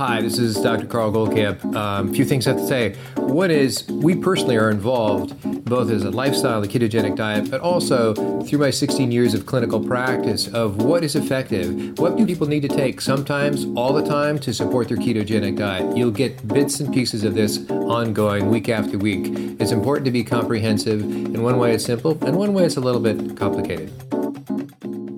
[0.00, 0.86] Hi, this is Dr.
[0.86, 1.74] Carl Goldkamp.
[1.74, 2.94] A um, few things I have to say.
[3.16, 8.14] One is, we personally are involved both as a lifestyle, the ketogenic diet, but also
[8.44, 11.98] through my 16 years of clinical practice of what is effective.
[11.98, 15.94] What do people need to take sometimes, all the time, to support their ketogenic diet?
[15.94, 19.26] You'll get bits and pieces of this ongoing week after week.
[19.60, 21.02] It's important to be comprehensive.
[21.02, 23.92] In one way, it's simple, and one way, it's a little bit complicated.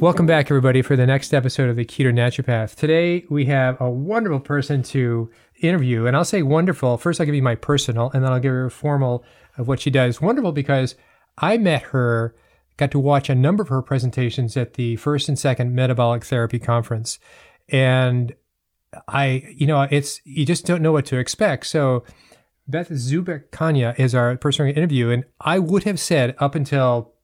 [0.03, 2.75] Welcome back, everybody, for the next episode of the Keto Naturopath.
[2.75, 6.99] Today, we have a wonderful person to interview, and I'll say wonderful.
[6.99, 9.25] First, I'll give you my personal, and then I'll give her a formal
[9.57, 10.21] of what she does.
[10.21, 10.97] Wonderful because
[11.39, 12.35] I met her,
[12.79, 16.59] got to watch a number of her presentations at the first and second metabolic therapy
[16.59, 17.21] conference,
[17.69, 18.35] and
[19.07, 21.69] I, you know, it's you just don't know what to expect.
[21.69, 22.03] So,
[22.67, 27.15] Beth Zupec-Kania is our person interview, and I would have said up until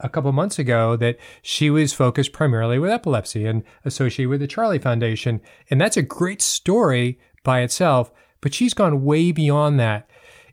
[0.00, 4.46] a couple months ago that she was focused primarily with epilepsy and associated with the
[4.46, 5.40] Charlie Foundation.
[5.70, 8.10] And that's a great story by itself,
[8.40, 10.08] but she's gone way beyond that.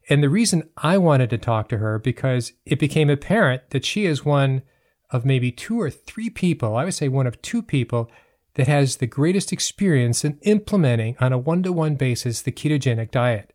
[0.10, 4.06] And the reason I wanted to talk to her because it became apparent that she
[4.06, 4.64] is one
[5.12, 8.10] of maybe two or three people, I would say one of two people
[8.56, 13.54] that has the greatest experience in implementing on a one-to-one basis the ketogenic diet.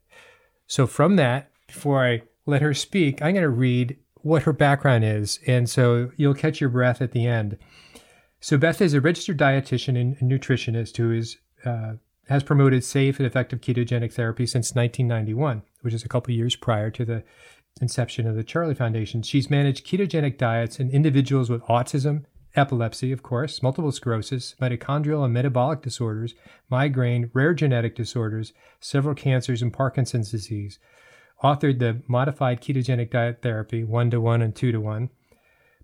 [0.66, 3.96] So from that, before I let her speak, I'm going to read
[4.28, 5.40] what her background is.
[5.46, 7.56] And so you'll catch your breath at the end.
[8.40, 11.94] So Beth is a registered dietitian and nutritionist who is uh,
[12.28, 16.90] has promoted safe and effective ketogenic therapy since 1991, which is a couple years prior
[16.90, 17.24] to the
[17.80, 19.22] inception of the Charlie Foundation.
[19.22, 25.32] She's managed ketogenic diets in individuals with autism, epilepsy, of course, multiple sclerosis, mitochondrial and
[25.32, 26.34] metabolic disorders,
[26.68, 30.78] migraine, rare genetic disorders, several cancers, and Parkinson's disease
[31.42, 35.10] authored the modified ketogenic diet therapy, one to one and two to one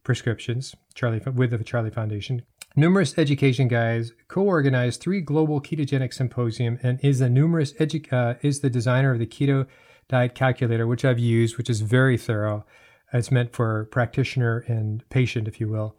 [0.03, 2.43] prescriptions, Charlie with the Charlie Foundation.
[2.77, 8.61] Numerous education guides, co-organized three global ketogenic symposium, and is the numerous edu- uh, is
[8.61, 9.67] the designer of the keto
[10.09, 12.67] diet calculator, which I've used, which is very thorough.
[13.13, 15.97] It's meant for practitioner and patient, if you will.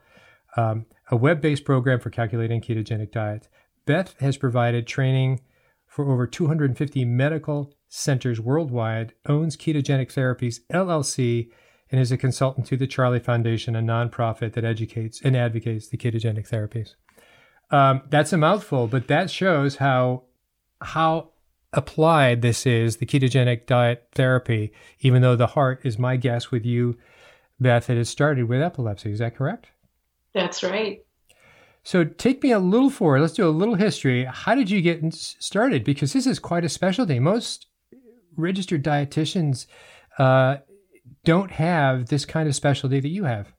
[0.58, 3.48] Um, a web-based program for calculating ketogenic diets.
[3.86, 5.40] Beth has provided training
[5.88, 11.50] for over 250 medical centers worldwide, owns Ketogenic Therapies LLC,
[11.92, 15.98] and is a consultant to the Charlie Foundation, a nonprofit that educates and advocates the
[15.98, 16.96] ketogenic therapies.
[17.72, 20.24] Um, that's a mouthful, but that shows how
[20.82, 21.30] how
[21.74, 24.72] applied this is the ketogenic diet therapy.
[25.00, 26.98] Even though the heart is my guess with you,
[27.60, 29.12] Beth, it has started with epilepsy.
[29.12, 29.68] Is that correct?
[30.34, 31.02] That's right.
[31.84, 33.22] So take me a little forward.
[33.22, 34.26] Let's do a little history.
[34.26, 35.84] How did you get started?
[35.84, 37.20] Because this is quite a specialty.
[37.20, 37.68] Most
[38.38, 39.68] registered dietitians
[40.18, 40.58] uh,
[41.24, 43.52] don't have this kind of specialty that you have.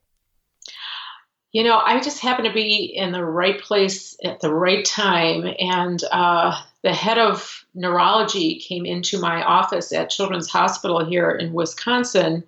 [1.53, 5.47] You know, I just happen to be in the right place at the right time,
[5.59, 11.53] and uh, the head of neurology came into my office at Children's Hospital here in
[11.53, 12.43] Wisconsin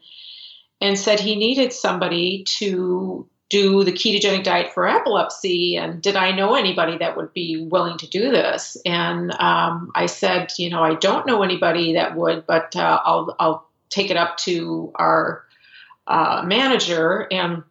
[0.81, 6.31] and said he needed somebody to do the ketogenic diet for epilepsy and did i
[6.31, 8.77] know anybody that would be willing to do this?
[8.85, 13.35] And um, i said you know i don't know anybody that would but uh, I'll,
[13.39, 15.43] I'll take it up to our
[16.07, 17.27] uh, manager.
[17.31, 17.63] And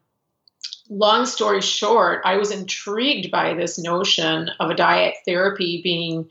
[0.90, 6.30] long story short i was intrigued by this notion of a diet therapy being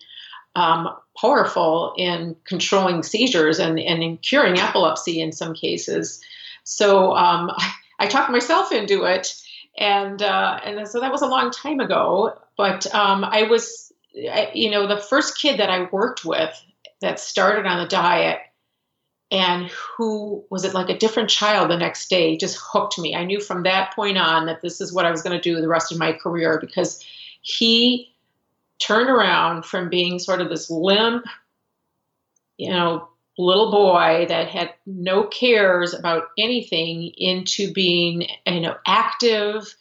[0.57, 0.89] um,
[1.21, 6.19] powerful in controlling seizures and, and in curing epilepsy in some cases.
[6.63, 7.51] So um,
[7.99, 9.33] I talked myself into it,
[9.77, 12.39] and uh, and so that was a long time ago.
[12.57, 16.51] But um, I was, you know, the first kid that I worked with
[17.01, 18.39] that started on the diet,
[19.31, 23.15] and who was it like a different child the next day just hooked me.
[23.15, 25.59] I knew from that point on that this is what I was going to do
[25.59, 27.03] the rest of my career because
[27.41, 28.13] he
[28.79, 31.25] turned around from being sort of this limp,
[32.57, 39.75] you know, little boy that had no cares about anything into being you know active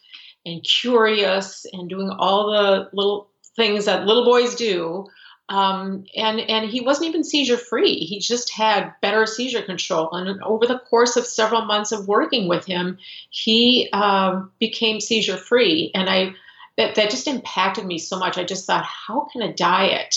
[0.45, 5.07] and curious and doing all the little things that little boys do.
[5.49, 7.95] Um, and and he wasn't even seizure free.
[7.99, 10.11] He just had better seizure control.
[10.11, 12.97] And over the course of several months of working with him
[13.29, 15.91] he um, became seizure free.
[15.93, 16.33] And i
[16.77, 18.37] that, that just impacted me so much.
[18.37, 20.15] I just thought how can a diet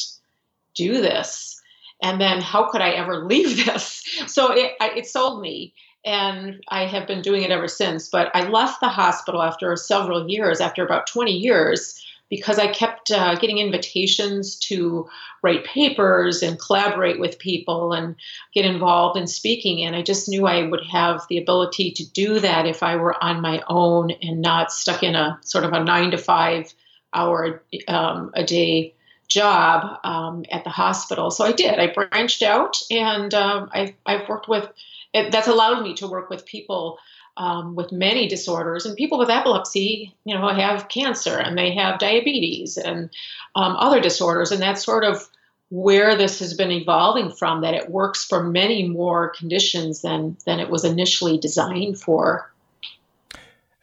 [0.74, 1.59] do this
[2.02, 4.04] and then how could I ever leave this?
[4.26, 5.74] So it, it sold me,
[6.04, 8.08] and I have been doing it ever since.
[8.08, 13.10] But I left the hospital after several years, after about 20 years, because I kept
[13.10, 15.08] uh, getting invitations to
[15.42, 18.14] write papers and collaborate with people and
[18.54, 19.84] get involved in speaking.
[19.84, 23.22] And I just knew I would have the ability to do that if I were
[23.22, 26.72] on my own and not stuck in a sort of a nine to five
[27.12, 28.94] hour um, a day
[29.30, 31.30] job um, at the hospital.
[31.30, 31.78] So I did.
[31.78, 34.68] I branched out, and um, I, I've worked with.
[35.14, 36.98] It, that's allowed me to work with people
[37.36, 41.98] um, with many disorders, and people with epilepsy, you know, have cancer and they have
[41.98, 43.08] diabetes and
[43.54, 45.28] um, other disorders, and that's sort of
[45.70, 47.62] where this has been evolving from.
[47.62, 52.50] That it works for many more conditions than than it was initially designed for.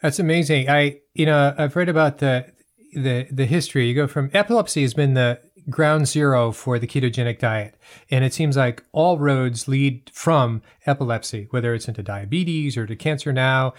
[0.01, 0.69] That's amazing.
[0.69, 2.45] I, you know, I've read about the
[2.93, 3.87] the the history.
[3.87, 5.39] You go from epilepsy has been the
[5.69, 7.75] ground zero for the ketogenic diet,
[8.09, 12.95] and it seems like all roads lead from epilepsy, whether it's into diabetes or to
[12.95, 13.73] cancer now.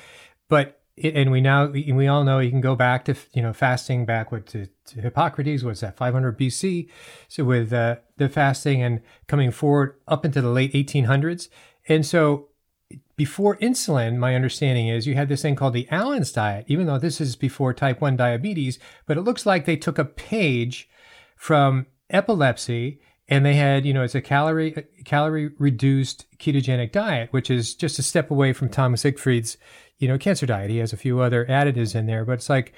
[0.49, 4.05] But and we now we all know you can go back to you know fasting
[4.05, 6.88] back with to, to Hippocrates what's that 500 BC
[7.28, 11.49] so with uh, the fasting and coming forward up into the late 1800s
[11.88, 12.49] and so
[13.17, 16.99] before insulin, my understanding is you had this thing called the Allen's diet, even though
[16.99, 20.88] this is before type 1 diabetes, but it looks like they took a page
[21.37, 27.50] from epilepsy and they had, you know, it's a calorie calorie reduced ketogenic diet, which
[27.50, 29.58] is just a step away from Thomas Seyfried's,
[29.99, 30.70] you know, cancer diet.
[30.70, 32.73] He has a few other additives in there, but it's like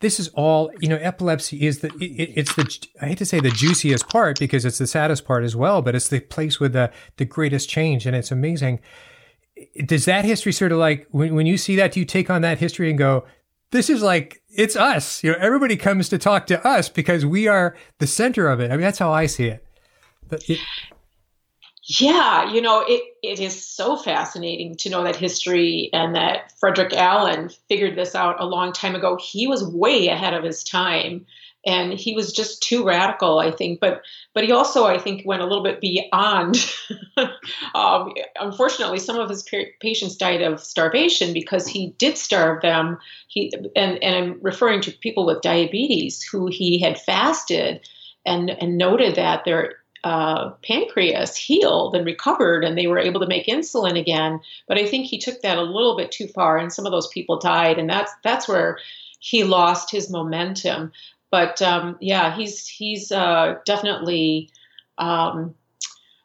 [0.00, 3.40] this is all, you know, epilepsy is the it, it's the I hate to say
[3.40, 6.74] the juiciest part because it's the saddest part as well, but it's the place with
[6.74, 8.78] the the greatest change and it's amazing
[9.84, 12.42] does that history sort of like when, when you see that do you take on
[12.42, 13.24] that history and go
[13.70, 15.22] this is like it's us.
[15.22, 18.70] You know everybody comes to talk to us because we are the center of it.
[18.70, 19.64] I mean that's how i see it,
[20.30, 20.58] it
[21.84, 26.92] yeah you know it, it is so fascinating to know that history and that frederick
[26.92, 29.18] allen figured this out a long time ago.
[29.20, 31.24] He was way ahead of his time
[31.68, 33.78] and he was just too radical i think.
[33.78, 34.02] But
[34.34, 36.56] but he also i think went a little bit beyond
[37.74, 39.46] um, unfortunately some of his
[39.80, 42.98] patients died of starvation because he did starve them.
[43.28, 47.86] He and, and i'm referring to people with diabetes who he had fasted
[48.24, 49.74] and and noted that their
[50.04, 54.40] uh, pancreas healed and recovered and they were able to make insulin again.
[54.66, 57.08] But i think he took that a little bit too far and some of those
[57.08, 57.78] people died.
[57.78, 58.78] And that's that's where
[59.20, 60.92] he lost his momentum
[61.30, 64.50] but um, yeah, he's he's uh, definitely
[64.96, 65.54] um,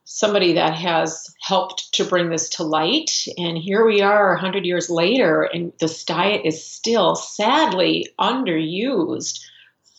[0.05, 3.25] somebody that has helped to bring this to light.
[3.37, 9.41] And here we are, 100 years later, and this diet is still sadly underused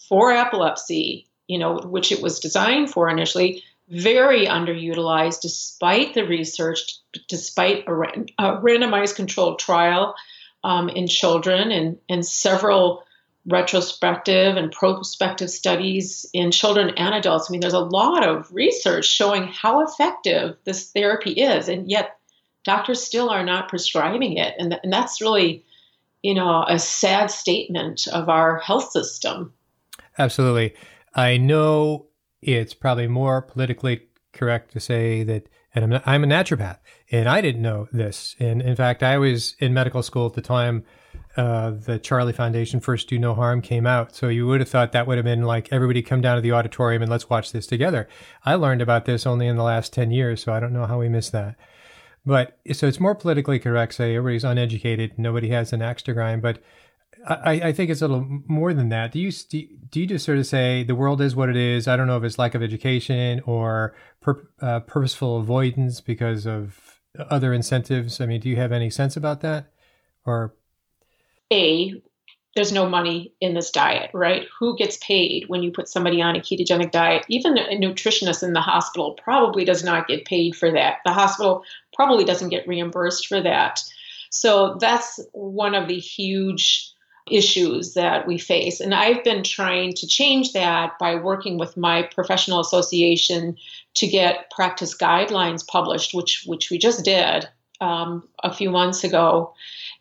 [0.08, 1.26] for epilepsy.
[1.46, 3.62] You know, which it was designed for initially.
[3.90, 6.80] Very underutilized, despite the research,
[7.28, 7.92] despite a,
[8.38, 10.14] a randomized controlled trial
[10.62, 13.04] um, in children and, and several
[13.46, 17.48] retrospective and prospective studies in children and adults.
[17.48, 22.16] I mean, there's a lot of research showing how effective this therapy is, and yet
[22.64, 24.54] doctors still are not prescribing it.
[24.58, 25.64] And, th- and that's really,
[26.22, 29.52] you know, a sad statement of our health system.
[30.18, 30.74] Absolutely.
[31.14, 32.06] I know
[32.40, 36.78] it's probably more politically correct to say that, and I'm, I'm a naturopath,
[37.10, 38.36] and I didn't know this.
[38.38, 40.84] And in fact, I was in medical school at the time
[41.36, 44.14] uh, the Charlie Foundation First Do No Harm came out.
[44.14, 46.52] So you would have thought that would have been like everybody come down to the
[46.52, 48.08] auditorium and let's watch this together.
[48.44, 51.00] I learned about this only in the last 10 years, so I don't know how
[51.00, 51.56] we missed that.
[52.24, 56.40] But so it's more politically correct, say everybody's uneducated, nobody has an axe to grind.
[56.40, 56.60] But
[57.26, 59.12] I, I think it's a little more than that.
[59.12, 61.88] Do you do you just sort of say the world is what it is?
[61.88, 67.00] I don't know if it's lack of education or pur- uh, purposeful avoidance because of
[67.30, 68.20] other incentives.
[68.20, 69.72] I mean, do you have any sense about that,
[70.24, 70.54] or
[71.52, 72.02] a
[72.54, 74.46] there's no money in this diet, right?
[74.60, 77.26] Who gets paid when you put somebody on a ketogenic diet?
[77.28, 80.98] Even a nutritionist in the hospital probably does not get paid for that.
[81.04, 83.82] The hospital probably doesn't get reimbursed for that.
[84.30, 86.92] So that's one of the huge
[87.30, 88.80] issues that we face.
[88.80, 93.56] And I've been trying to change that by working with my professional association
[93.94, 97.48] to get practice guidelines published, which which we just did
[97.80, 99.54] um, a few months ago.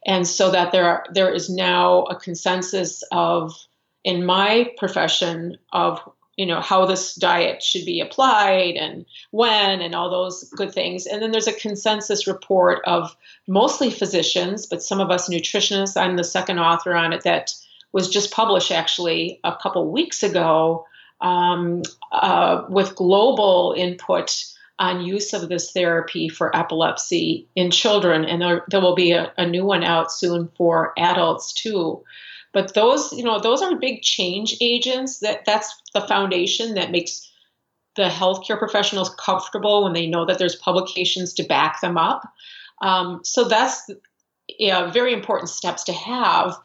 [0.05, 3.53] And so that there are, there is now a consensus of
[4.03, 5.99] in my profession of
[6.35, 11.05] you know how this diet should be applied and when and all those good things.
[11.05, 13.15] And then there's a consensus report of
[13.47, 15.95] mostly physicians but some of us nutritionists.
[15.95, 17.53] I'm the second author on it that
[17.91, 20.85] was just published actually a couple weeks ago
[21.21, 24.43] um, uh, with global input
[24.83, 29.31] on use of this therapy for epilepsy in children, and there, there will be a,
[29.37, 32.03] a, new one out soon for adults too.
[32.51, 35.19] But those, you know, those are big change agents.
[35.19, 37.31] That that's the foundation that makes
[37.95, 42.21] the healthcare professionals comfortable when they know that there's publications to back them up.
[42.81, 43.89] Um, so that's
[44.59, 46.57] yeah, very important steps to have.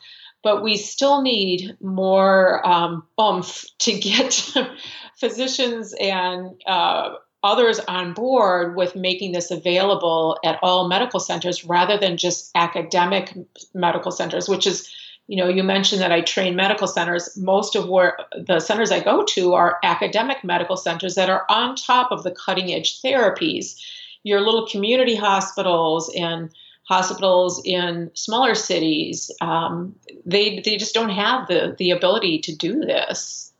[0.42, 4.52] but we still need more um, oomph to get
[5.20, 7.10] physicians and uh,
[7.42, 13.32] others on board with making this available at all medical centers rather than just academic
[13.74, 14.92] medical centers, which is
[15.28, 17.36] you know, you mentioned that I train medical centers.
[17.36, 21.76] Most of where the centers I go to are academic medical centers that are on
[21.76, 23.78] top of the cutting edge therapies.
[24.22, 26.50] Your little community hospitals and
[26.84, 32.80] hospitals in smaller cities, um, they they just don't have the the ability to do
[32.80, 33.52] this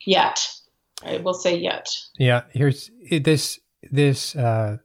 [0.00, 0.48] yet.
[1.04, 1.88] I will say yet.
[2.18, 4.78] Yeah, here's this this uh,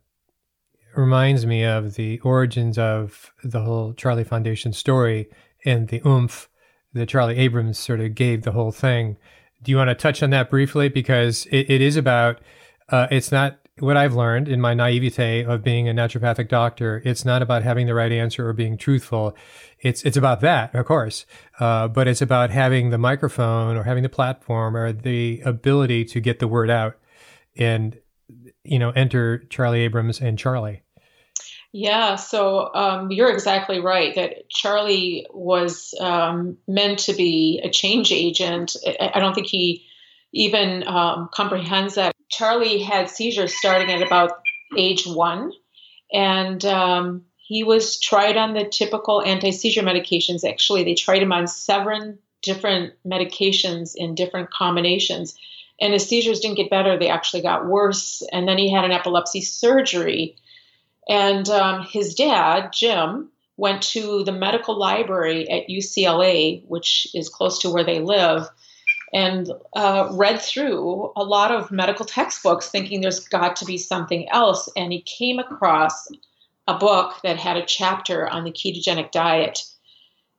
[0.96, 5.30] reminds me of the origins of the whole Charlie Foundation story
[5.66, 6.50] and the oomph
[6.94, 9.18] that Charlie Abrahams sort of gave the whole thing.
[9.64, 10.90] Do you want to touch on that briefly?
[10.90, 12.40] Because it, it is about,
[12.90, 17.02] uh, it's not what I've learned in my naivete of being a naturopathic doctor.
[17.04, 19.36] It's not about having the right answer or being truthful.
[19.82, 21.26] It's, it's about that, of course.
[21.60, 26.22] Uh, but it's about having the microphone or having the platform or the ability to
[26.22, 26.98] get the word out
[27.58, 28.00] and,
[28.64, 30.82] you know, enter Charlie Abrahams and Charlie.
[31.74, 38.14] Yeah, so um, you're exactly right that Charlie was um, meant to be a change
[38.14, 38.78] agent.
[38.98, 39.86] I don't think he
[40.32, 42.15] even um, comprehends that.
[42.30, 44.32] Charlie had seizures starting at about
[44.78, 45.52] age one,
[46.12, 50.48] and um, he was tried on the typical anti seizure medications.
[50.48, 55.36] Actually, they tried him on seven different medications in different combinations.
[55.82, 58.24] And his seizures didn't get better, they actually got worse.
[58.32, 60.38] And then he had an epilepsy surgery
[61.08, 67.60] and um, his dad, Jim, went to the medical library at UCLA, which is close
[67.60, 68.50] to where they live,
[69.14, 74.30] and uh, read through a lot of medical textbooks thinking there's got to be something
[74.30, 74.70] else.
[74.76, 76.08] And he came across
[76.68, 79.64] a book that had a chapter on the ketogenic diet.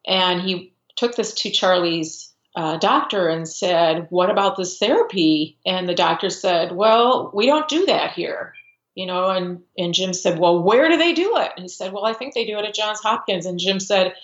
[0.07, 5.59] And he took this to Charlie's uh, doctor and said, What about this therapy?
[5.65, 8.55] And the doctor said, Well, we don't do that here
[8.97, 11.53] you know, and, and Jim said, well, where do they do it?
[11.55, 13.45] And he said, well, I think they do it at Johns Hopkins.
[13.45, 14.15] And Jim said,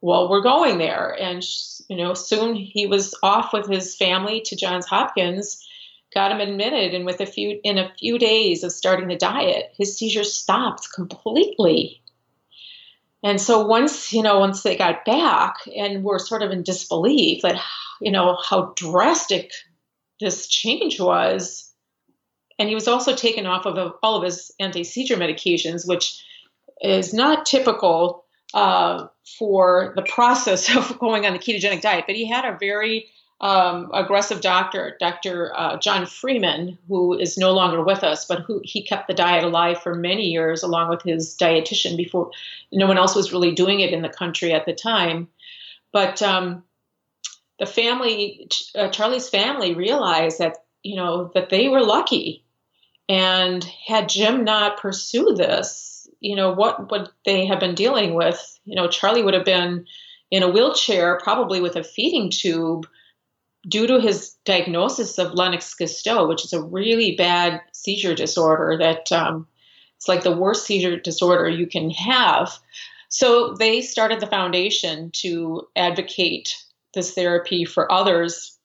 [0.00, 1.16] well, we're going there.
[1.20, 1.44] And,
[1.88, 5.66] you know, soon he was off with his family to Johns Hopkins,
[6.14, 6.94] got him admitted.
[6.94, 10.88] And with a few, in a few days of starting the diet, his seizures stopped
[10.94, 12.00] completely.
[13.22, 17.42] And so once, you know, once they got back and were sort of in disbelief
[17.42, 17.60] that,
[18.00, 19.52] you know, how drastic
[20.20, 21.70] this change was,
[22.58, 26.22] and he was also taken off of all of his anti seizure medications, which
[26.82, 28.19] is not typical
[28.54, 29.06] uh,
[29.38, 32.04] for the process of going on the ketogenic diet.
[32.06, 33.06] But he had a very
[33.40, 35.52] um, aggressive doctor, Dr.
[35.56, 39.44] Uh, John Freeman, who is no longer with us, but who he kept the diet
[39.44, 41.96] alive for many years, along with his dietitian.
[41.96, 42.30] Before
[42.70, 45.28] no one else was really doing it in the country at the time,
[45.90, 46.64] but um,
[47.58, 52.44] the family, uh, Charlie's family, realized that you know that they were lucky
[53.08, 58.58] and had Jim not pursued this, you know, what would they have been dealing with?
[58.64, 59.86] You know, Charlie would have been
[60.30, 62.86] in a wheelchair, probably with a feeding tube,
[63.68, 69.46] due to his diagnosis of Lennox-Gastaut, which is a really bad seizure disorder that um,
[69.96, 72.58] it's like the worst seizure disorder you can have.
[73.08, 76.54] So they started the foundation to advocate
[76.94, 78.56] this therapy for others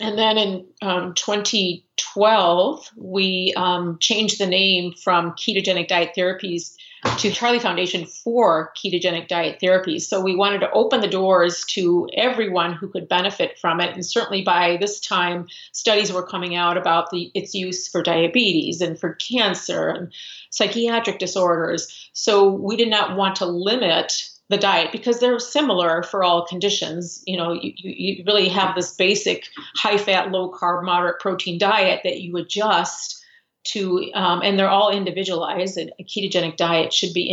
[0.00, 6.74] and then in um, 2012, we um, changed the name from Ketogenic Diet Therapies
[7.18, 10.02] to Charlie Foundation for Ketogenic Diet Therapies.
[10.02, 13.94] So we wanted to open the doors to everyone who could benefit from it.
[13.94, 18.80] And certainly by this time, studies were coming out about the, its use for diabetes
[18.80, 20.12] and for cancer and
[20.50, 22.10] psychiatric disorders.
[22.12, 27.22] So we did not want to limit the diet because they're similar for all conditions.
[27.24, 32.00] You know, you, you really have this basic high fat, low carb, moderate protein diet
[32.02, 33.24] that you adjust
[33.62, 35.78] to, um, and they're all individualized.
[35.78, 37.30] And a ketogenic diet should be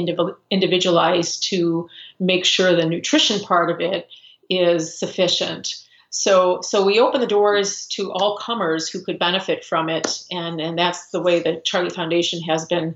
[0.51, 4.07] individualized to make sure the nutrition part of it
[4.47, 5.73] is sufficient.
[6.11, 10.61] So, so we open the doors to all comers who could benefit from it, and
[10.61, 12.95] and that's the way the Charlie Foundation has been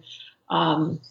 [0.49, 1.01] um,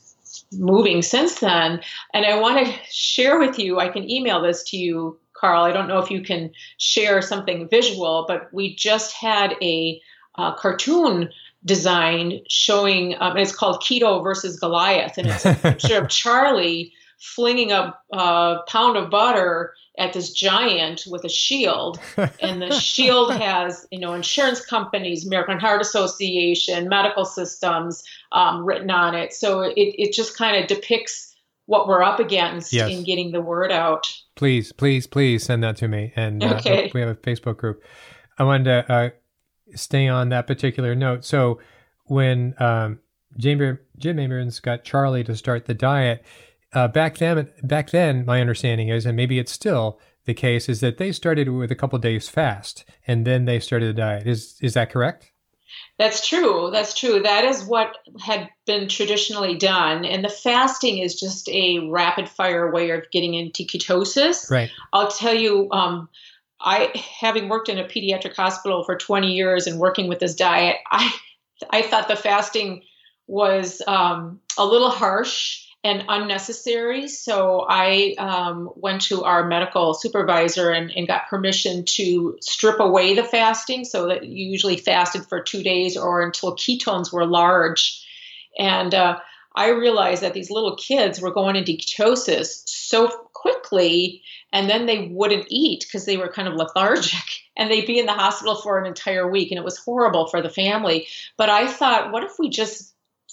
[0.52, 1.80] moving since then.
[2.14, 5.64] And I want to share with you, I can email this to you, Carl.
[5.64, 10.00] I don't know if you can share something visual, but we just had a
[10.37, 11.30] uh, cartoon
[11.64, 15.18] design showing, um, and it's called Keto versus Goliath.
[15.18, 21.04] And it's a picture of Charlie flinging a, a pound of butter at this giant
[21.09, 22.00] with a shield
[22.40, 28.02] and the shield has you know insurance companies american heart association medical systems
[28.33, 31.28] um, written on it so it, it just kind of depicts
[31.66, 32.90] what we're up against Yes.
[32.90, 34.04] in getting the word out.
[34.35, 36.12] Please, please, please send that to me.
[36.16, 36.90] And uh, Okay.
[36.92, 37.80] we have a Facebook group.
[38.40, 39.11] I wanted to uh,
[39.76, 41.25] stay on that particular note.
[41.25, 41.61] So
[42.07, 42.99] when um,
[43.38, 46.25] Jim, Jim Abrahams got Charlie to start the diet,
[46.72, 50.80] uh, back then, back then, my understanding is, and maybe it's still the case, is
[50.80, 54.26] that they started with a couple days fast, and then they started the diet.
[54.26, 55.32] Is is that correct?
[55.98, 56.70] That's true.
[56.72, 57.20] That's true.
[57.20, 60.04] That is what had been traditionally done.
[60.04, 64.50] And the fasting is just a rapid fire way of getting into ketosis.
[64.50, 64.70] Right.
[64.92, 66.08] I'll tell you, um,
[66.60, 70.76] I having worked in a pediatric hospital for 20 years and working with this diet,
[70.90, 71.12] I
[71.70, 72.82] I thought the fasting
[73.26, 77.08] was um, a little harsh and unnecessary.
[77.08, 83.14] So I um, went to our medical supervisor and, and got permission to strip away
[83.14, 88.06] the fasting so that you usually fasted for two days or until ketones were large.
[88.58, 89.20] And uh,
[89.54, 94.22] I realized that these little kids were going into ketosis so quickly
[94.52, 97.25] and then they wouldn't eat because they were kind of lethargic
[97.56, 100.42] and they'd be in the hospital for an entire week and it was horrible for
[100.42, 101.06] the family
[101.37, 102.89] but i thought what if we just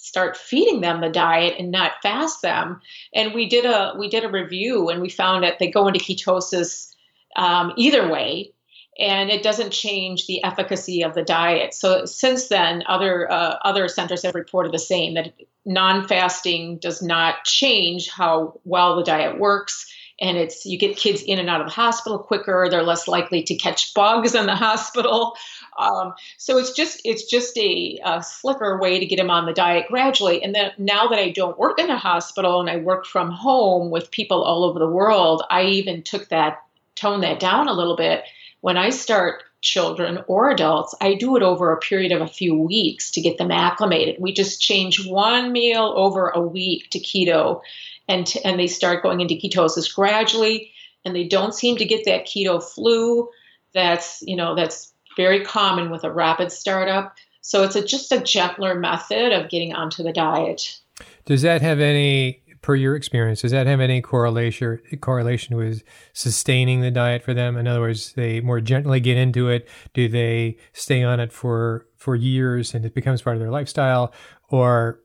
[0.08, 2.80] start feeding them the diet and not fast them.
[3.14, 6.00] And we did a we did a review and we found that they go into
[6.00, 6.94] ketosis
[7.36, 8.52] um, either way.
[8.98, 11.72] And it doesn't change the efficacy of the diet.
[11.72, 15.34] So since then other uh, other centers have reported the same that
[15.64, 19.86] non-fasting does not change how well the diet works
[20.20, 22.68] and it's you get kids in and out of the hospital quicker.
[22.70, 25.36] They're less likely to catch bugs in the hospital.
[25.78, 29.52] Um, so it's just it's just a, a, slicker way to get them on the
[29.52, 30.42] diet gradually.
[30.42, 33.90] And then now that i don't work in a hospital and i work from home
[33.90, 36.62] with people all over the world i even took that
[36.96, 38.24] tone that down a little bit.
[38.60, 42.56] When i start children or adults i do it over a period of a few
[42.56, 44.16] weeks to get them acclimated.
[44.18, 47.60] We just change one meal over a week to keto
[48.08, 50.72] and and they start going into ketosis gradually
[51.04, 53.28] and they don't seem to get that keto flu
[53.74, 57.14] that's you know that's very common with a rapid startup.
[57.40, 60.80] So it's a, just a gentler method of getting onto the diet.
[61.26, 66.80] Does that have any per your experience does that have any correlation correlation with sustaining
[66.80, 67.56] the diet for them?
[67.56, 69.68] In other words they more gently get into it.
[69.92, 74.12] Do they stay on it for for years and it becomes part of their lifestyle?
[74.50, 75.00] Or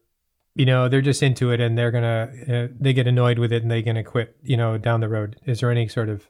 [0.55, 3.63] you know they're just into it and they're gonna uh, they get annoyed with it
[3.63, 5.39] and they're gonna quit you know down the road.
[5.45, 6.27] Is there any sort of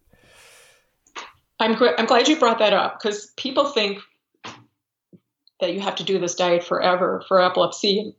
[1.60, 4.00] i'm, I'm glad you brought that up because people think
[5.60, 8.16] that you have to do this diet forever for epilepsy.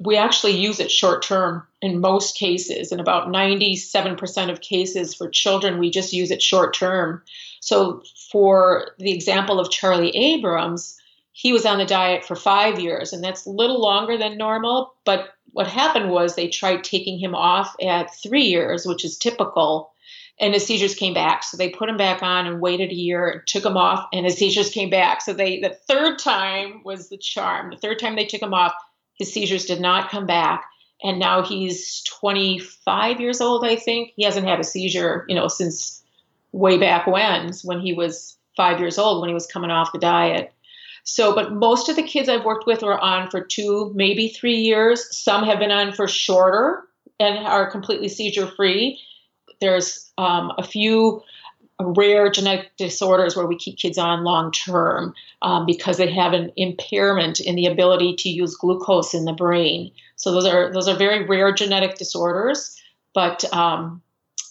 [0.00, 5.14] We actually use it short term in most cases in about 97% of cases.
[5.14, 7.22] For children we just use it short term.
[7.60, 10.97] So for the example of charlie abrahams
[11.38, 14.92] he was on the diet for five years, and that's a little longer than normal.
[15.04, 19.92] But what happened was they tried taking him off at three years, which is typical,
[20.40, 21.44] and his seizures came back.
[21.44, 24.26] So they put him back on and waited a year and took him off, and
[24.26, 25.22] his seizures came back.
[25.22, 27.70] So they the third time was the charm.
[27.70, 28.74] The third time they took him off,
[29.14, 30.64] his seizures did not come back.
[31.04, 34.10] And now he's 25 years old, I think.
[34.16, 36.02] He hasn't had a seizure, you know, since
[36.50, 40.00] way back when, when he was five years old, when he was coming off the
[40.00, 40.52] diet.
[41.10, 44.58] So, but most of the kids I've worked with are on for two, maybe three
[44.58, 45.16] years.
[45.16, 46.82] Some have been on for shorter
[47.18, 49.00] and are completely seizure free.
[49.58, 51.22] There's um, a few
[51.80, 56.52] rare genetic disorders where we keep kids on long term um, because they have an
[56.56, 59.90] impairment in the ability to use glucose in the brain.
[60.16, 62.78] So those are those are very rare genetic disorders,
[63.14, 64.02] but um,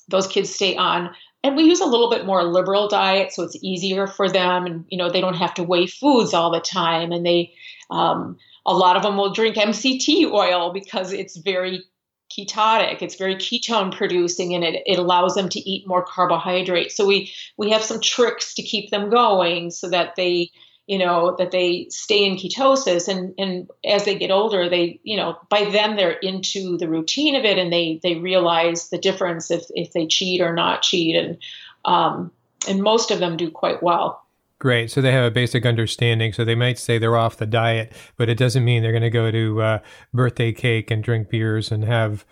[0.08, 1.12] those kids stay on
[1.48, 4.86] and we use a little bit more liberal diet so it's easier for them and
[4.90, 7.54] you know they don't have to weigh foods all the time and they
[7.90, 11.84] um, a lot of them will drink mct oil because it's very
[12.30, 16.96] ketotic it's very ketone producing and it, it allows them to eat more carbohydrates.
[16.96, 20.52] So we we have some tricks to keep them going so that they
[20.88, 25.18] you know that they stay in ketosis and and as they get older they you
[25.18, 29.52] know by then they're into the routine of it and they they realize the difference
[29.52, 31.38] if if they cheat or not cheat and
[31.86, 32.32] um
[32.68, 34.24] and most of them do quite well
[34.60, 34.90] Great.
[34.90, 36.34] So they have a basic understanding.
[36.34, 39.12] So they might say they're off the diet, but it doesn't mean they're going to
[39.12, 39.80] go to uh,
[40.16, 42.26] birthday cake and drink beers and have,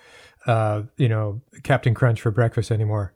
[0.48, 3.14] uh, you know, Captain Crunch for breakfast anymore.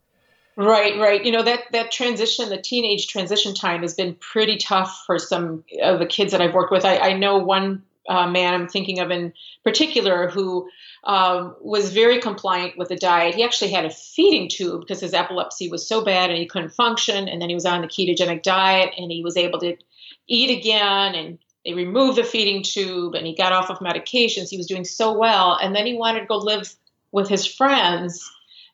[0.59, 1.23] Right, right.
[1.23, 5.63] You know that that transition, the teenage transition time, has been pretty tough for some
[5.81, 6.83] of the kids that I've worked with.
[6.83, 9.31] I, I know one uh, man I'm thinking of in
[9.63, 10.69] particular who
[11.05, 13.35] um, was very compliant with the diet.
[13.35, 16.71] He actually had a feeding tube because his epilepsy was so bad and he couldn't
[16.73, 17.29] function.
[17.29, 19.77] And then he was on the ketogenic diet and he was able to
[20.27, 21.15] eat again.
[21.15, 24.49] And they removed the feeding tube and he got off of medications.
[24.49, 25.57] He was doing so well.
[25.61, 26.75] And then he wanted to go live
[27.13, 28.29] with his friends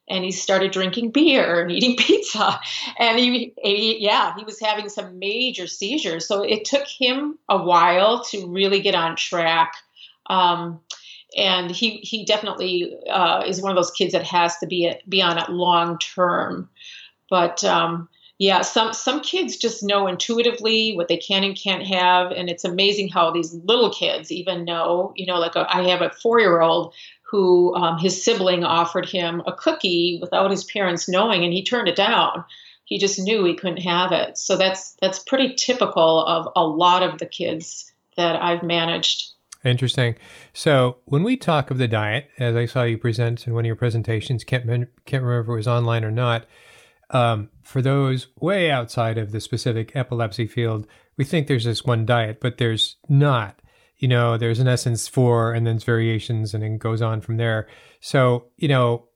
[0.08, 2.60] and he started drinking beer and eating pizza.
[3.00, 6.28] And he, he, yeah he was having some major seizures.
[6.28, 9.74] So it took him a while to really get on track.
[10.28, 10.80] Um,
[11.38, 15.22] and he he definitely uh, is one of those kids that has to be be
[15.22, 16.70] on it long term.
[17.30, 22.32] But um, yeah some some kids just know intuitively what they can and can't have.
[22.32, 26.02] And it's amazing how these little kids even know you know like a, I have
[26.02, 26.94] a four year old
[27.36, 31.90] who um, his sibling offered him a cookie without his parents knowing, and he turned
[31.90, 32.46] it down.
[32.86, 34.38] He just knew he couldn't have it.
[34.38, 39.34] So that's that's pretty typical of a lot of the kids that I've managed.
[39.66, 40.16] Interesting.
[40.54, 43.68] So when we talk of the diet, as I saw you present in one of
[43.68, 44.66] your presentations, can't
[45.06, 46.46] can't remember if it was online or not.
[47.10, 52.06] Um, for those way outside of the specific epilepsy field, we think there's this one
[52.06, 53.60] diet, but there's not
[53.98, 57.68] you know, there's in essence four and then variations and then goes on from there.
[58.00, 59.08] So, you know,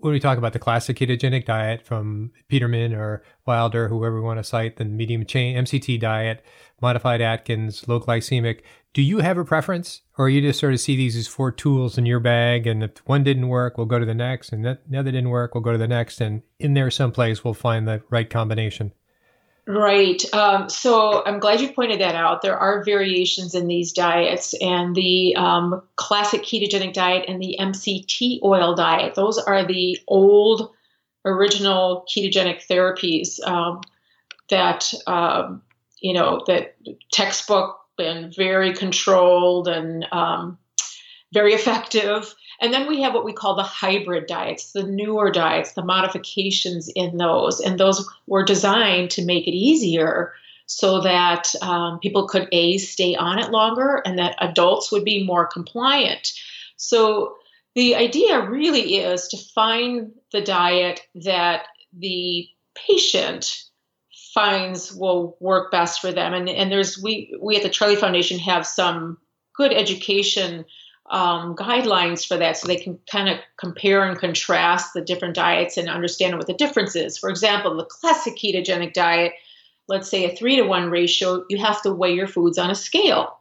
[0.00, 4.38] when we talk about the classic ketogenic diet from Peterman or Wilder, whoever we want
[4.38, 6.44] to cite, the medium chain MCT diet,
[6.80, 8.62] modified Atkins, low glycemic,
[8.94, 10.02] do you have a preference?
[10.16, 12.98] Or you just sort of see these as four tools in your bag and if
[13.06, 15.64] one didn't work, we'll go to the next and that, the other didn't work, we'll
[15.64, 18.92] go to the next and in there someplace we'll find the right combination?
[19.72, 20.20] Right.
[20.34, 22.42] Um, so I'm glad you pointed that out.
[22.42, 28.40] There are variations in these diets, and the um, classic ketogenic diet and the MCT
[28.42, 30.72] oil diet, those are the old
[31.24, 33.82] original ketogenic therapies um,
[34.48, 35.62] that, um,
[36.00, 36.74] you know, that
[37.12, 40.58] textbook and very controlled and um,
[41.32, 42.34] very effective.
[42.60, 46.90] And then we have what we call the hybrid diets, the newer diets, the modifications
[46.94, 47.60] in those.
[47.60, 50.34] And those were designed to make it easier
[50.66, 55.24] so that um, people could A, stay on it longer and that adults would be
[55.24, 56.32] more compliant.
[56.76, 57.36] So
[57.74, 63.64] the idea really is to find the diet that the patient
[64.32, 66.34] finds will work best for them.
[66.34, 69.18] And, and there's we we at the Charlie Foundation have some
[69.54, 70.64] good education
[71.10, 75.76] um, guidelines for that so they can kind of compare and contrast the different diets
[75.76, 77.18] and understand what the difference is.
[77.18, 79.32] For example, the classic ketogenic diet,
[79.88, 82.76] let's say a three to one ratio, you have to weigh your foods on a
[82.76, 83.36] scale.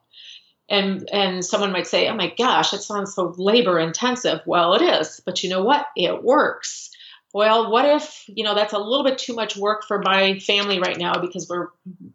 [0.68, 4.42] And, and someone might say, oh my gosh, that sounds so labor intensive.
[4.46, 5.88] Well, it is, but you know what?
[5.96, 6.90] It works
[7.32, 10.80] well, what if, you know, that's a little bit too much work for my family
[10.80, 11.68] right now because we're,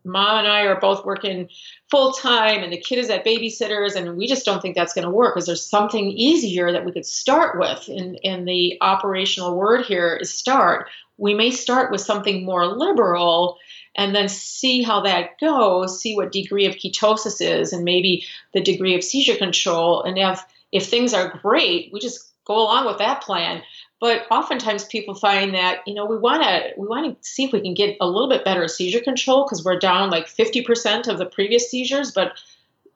[0.04, 1.48] mom and I are both working
[1.88, 5.04] full time and the kid is at babysitters and we just don't think that's going
[5.04, 5.36] to work.
[5.36, 7.86] Is there something easier that we could start with?
[7.86, 10.88] And, and the operational word here is start.
[11.16, 13.58] We may start with something more liberal
[13.94, 18.60] and then see how that goes, see what degree of ketosis is and maybe the
[18.60, 20.02] degree of seizure control.
[20.02, 23.62] And if, if things are great, we just go along with that plan
[24.04, 27.52] but oftentimes people find that you know we want to we want to see if
[27.52, 31.16] we can get a little bit better seizure control because we're down like 50% of
[31.16, 32.32] the previous seizures but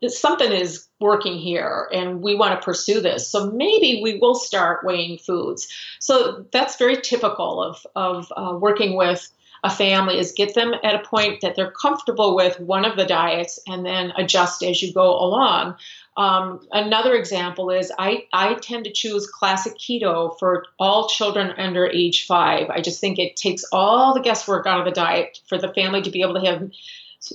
[0.06, 3.26] something is working here and we want to pursue this.
[3.26, 5.66] So maybe we will start weighing foods.
[5.98, 9.30] So that's very typical of of uh, working with
[9.64, 13.06] a family is get them at a point that they're comfortable with one of the
[13.06, 15.74] diets and then adjust as you go along
[16.18, 21.86] um, another example is I, I tend to choose classic keto for all children under
[21.86, 22.70] age five.
[22.70, 26.02] I just think it takes all the guesswork out of the diet for the family
[26.02, 26.70] to be able to have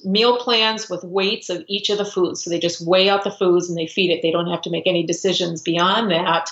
[0.03, 2.43] meal plans with weights of each of the foods.
[2.43, 4.21] So they just weigh out the foods and they feed it.
[4.21, 6.49] They don't have to make any decisions beyond that.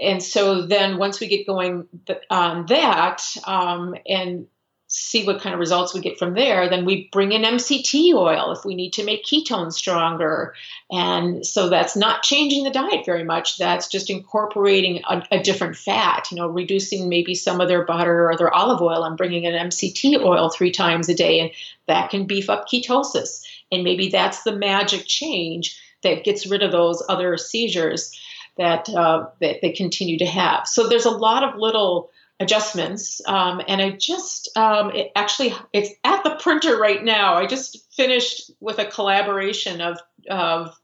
[0.00, 1.86] And so then once we get going
[2.28, 4.48] on that, um, and
[4.90, 6.70] see what kind of results we get from there.
[6.70, 10.54] Then we bring in MCT oil if we need to make ketones stronger.
[10.90, 13.58] And so that's not changing the diet very much.
[13.58, 18.30] That's just incorporating a, a different fat, you know, reducing maybe some of their butter
[18.30, 21.40] or their olive oil and bringing in MCT oil three times a day.
[21.40, 21.50] And
[21.86, 23.44] that can beef up ketosis.
[23.70, 28.18] And maybe that's the magic change that gets rid of those other seizures
[28.56, 30.66] that, uh, that they continue to have.
[30.66, 33.20] So there's a lot of little adjustments.
[33.26, 37.34] Um, and i just um, it actually it's at the printer right now.
[37.34, 39.98] I just finished with a collaboration of,
[40.30, 40.78] of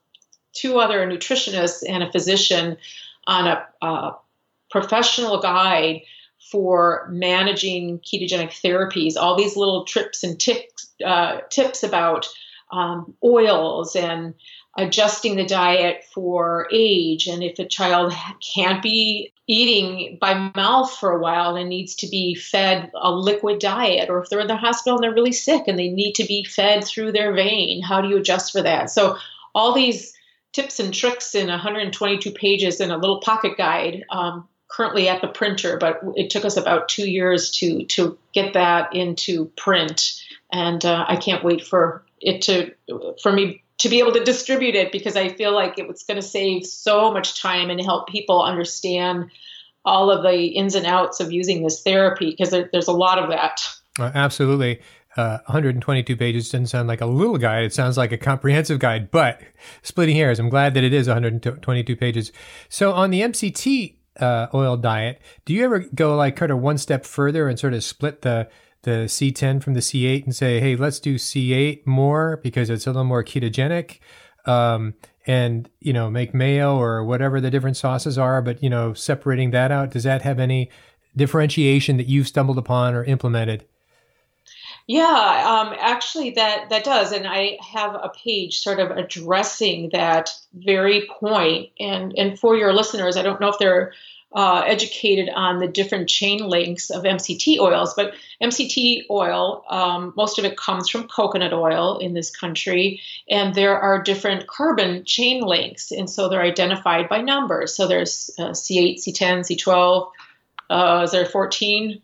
[0.53, 2.77] two other nutritionists and a physician
[3.27, 4.13] on a, a
[4.71, 6.03] professional guide
[6.51, 9.17] for managing ketogenic therapies.
[9.17, 12.29] All these little trips and tips, uh, tips about
[12.71, 14.35] um, oils and
[14.77, 17.29] adjusting the diet for age.
[17.29, 18.13] And if a child
[18.55, 23.59] can't be eating by mouth for a while and needs to be fed a liquid
[23.59, 26.25] diet or if they're in the hospital and they're really sick and they need to
[26.25, 28.91] be fed through their vein how do you adjust for that?
[28.91, 29.19] So
[29.55, 30.15] all these
[30.53, 35.29] tips and tricks in 122 pages in a little pocket guide um, currently at the
[35.29, 40.21] printer, but it took us about two years to to get that into print,
[40.53, 42.73] and uh, I can't wait for it to
[43.23, 46.21] for me to be able to distribute it because I feel like it was going
[46.21, 49.31] to save so much time and help people understand
[49.85, 53.19] all of the ins and outs of using this therapy because there, there's a lot
[53.19, 53.61] of that.
[53.99, 54.81] Uh, absolutely.
[55.17, 57.65] Uh, 122 pages doesn't sound like a little guide.
[57.65, 59.41] It sounds like a comprehensive guide, but
[59.83, 62.33] splitting hairs, I'm glad that it is 122 pages.
[62.69, 66.79] So on the MCT uh, oil diet, do you ever go like kind of one
[66.79, 68.49] step further and sort of split the
[68.85, 72.91] the C10 from the C8 and say, hey, let's do C8 more because it's a
[72.91, 73.99] little more ketogenic?
[74.47, 74.95] Um,
[75.27, 79.51] and you know make mayo or whatever the different sauces are but you know separating
[79.53, 80.71] that out does that have any
[81.17, 83.65] differentiation that you've stumbled upon or implemented
[84.87, 85.07] yeah,
[85.67, 91.09] um, actually, that that does, and I have a page sort of addressing that very
[91.19, 91.71] point.
[91.81, 93.95] And and for your listeners, I don't know if they're
[94.35, 100.39] uh, educated on the different chain links of MCT oils, but MCT oil, um, most
[100.39, 105.43] of it comes from coconut oil in this country, and there are different carbon chain
[105.43, 107.77] links, and so they're identified by numbers.
[107.77, 110.11] So there's uh, C8, C10, C12.
[110.69, 112.03] Uh, is there 14?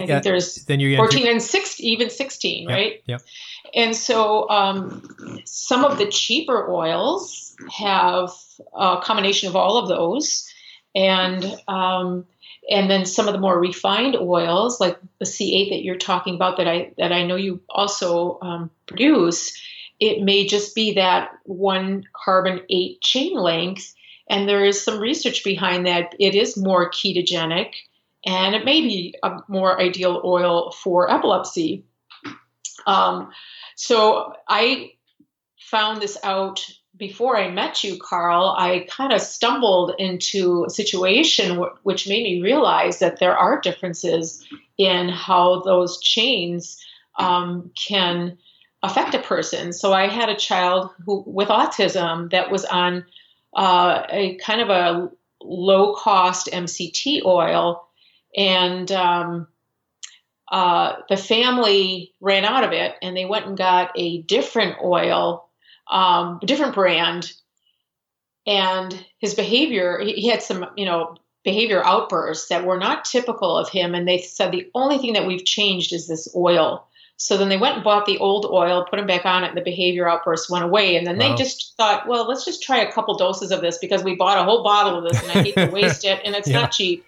[0.00, 3.02] I yeah, think there's then you're 14 and 16, even 16, yep, right?
[3.06, 3.22] Yep.
[3.74, 8.30] And so um, some of the cheaper oils have
[8.74, 10.52] a combination of all of those.
[10.94, 12.26] And um,
[12.70, 16.56] and then some of the more refined oils, like the C8 that you're talking about,
[16.58, 19.58] that I that I know you also um, produce,
[20.00, 23.94] it may just be that one carbon eight chain length,
[24.28, 26.14] and there is some research behind that.
[26.18, 27.74] It is more ketogenic,
[28.24, 31.84] and it may be a more ideal oil for epilepsy.
[32.86, 33.30] Um,
[33.76, 34.92] so I
[35.58, 36.64] found this out
[36.98, 38.54] before I met you, Carl.
[38.58, 43.60] I kind of stumbled into a situation w- which made me realize that there are
[43.60, 44.44] differences
[44.76, 46.82] in how those chains
[47.18, 48.38] um, can
[48.82, 49.72] affect a person.
[49.72, 53.04] So I had a child who with autism that was on
[53.54, 55.10] uh, a kind of a
[55.42, 57.88] low cost MCT oil
[58.36, 59.48] and um,
[60.50, 65.47] uh, the family ran out of it and they went and got a different oil,
[65.90, 67.32] um, different brand.
[68.46, 73.68] And his behavior, he had some, you know, behavior outbursts that were not typical of
[73.68, 73.94] him.
[73.94, 76.86] And they said the only thing that we've changed is this oil.
[77.16, 79.56] So then they went and bought the old oil, put him back on it, and
[79.56, 80.94] the behavior outbursts went away.
[80.96, 81.30] And then wow.
[81.30, 84.38] they just thought, well, let's just try a couple doses of this because we bought
[84.38, 86.60] a whole bottle of this and I hate to waste it and it's yeah.
[86.60, 87.04] not cheap.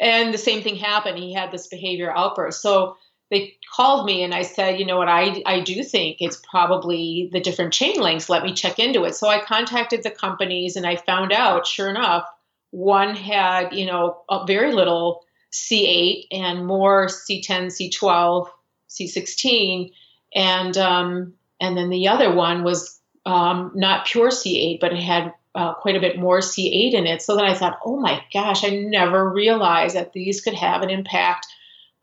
[0.00, 1.18] And the same thing happened.
[1.18, 2.60] He had this behavior outburst.
[2.60, 2.96] So
[3.32, 7.30] they called me and I said, you know what, I, I do think it's probably
[7.32, 8.28] the different chain links.
[8.28, 9.16] Let me check into it.
[9.16, 12.26] So I contacted the companies and I found out, sure enough,
[12.72, 18.48] one had, you know, very little C8 and more C10, C12,
[18.90, 19.92] C16.
[20.34, 25.32] And, um, and then the other one was um, not pure C8, but it had
[25.54, 27.22] uh, quite a bit more C8 in it.
[27.22, 30.90] So then I thought, oh my gosh, I never realized that these could have an
[30.90, 31.46] impact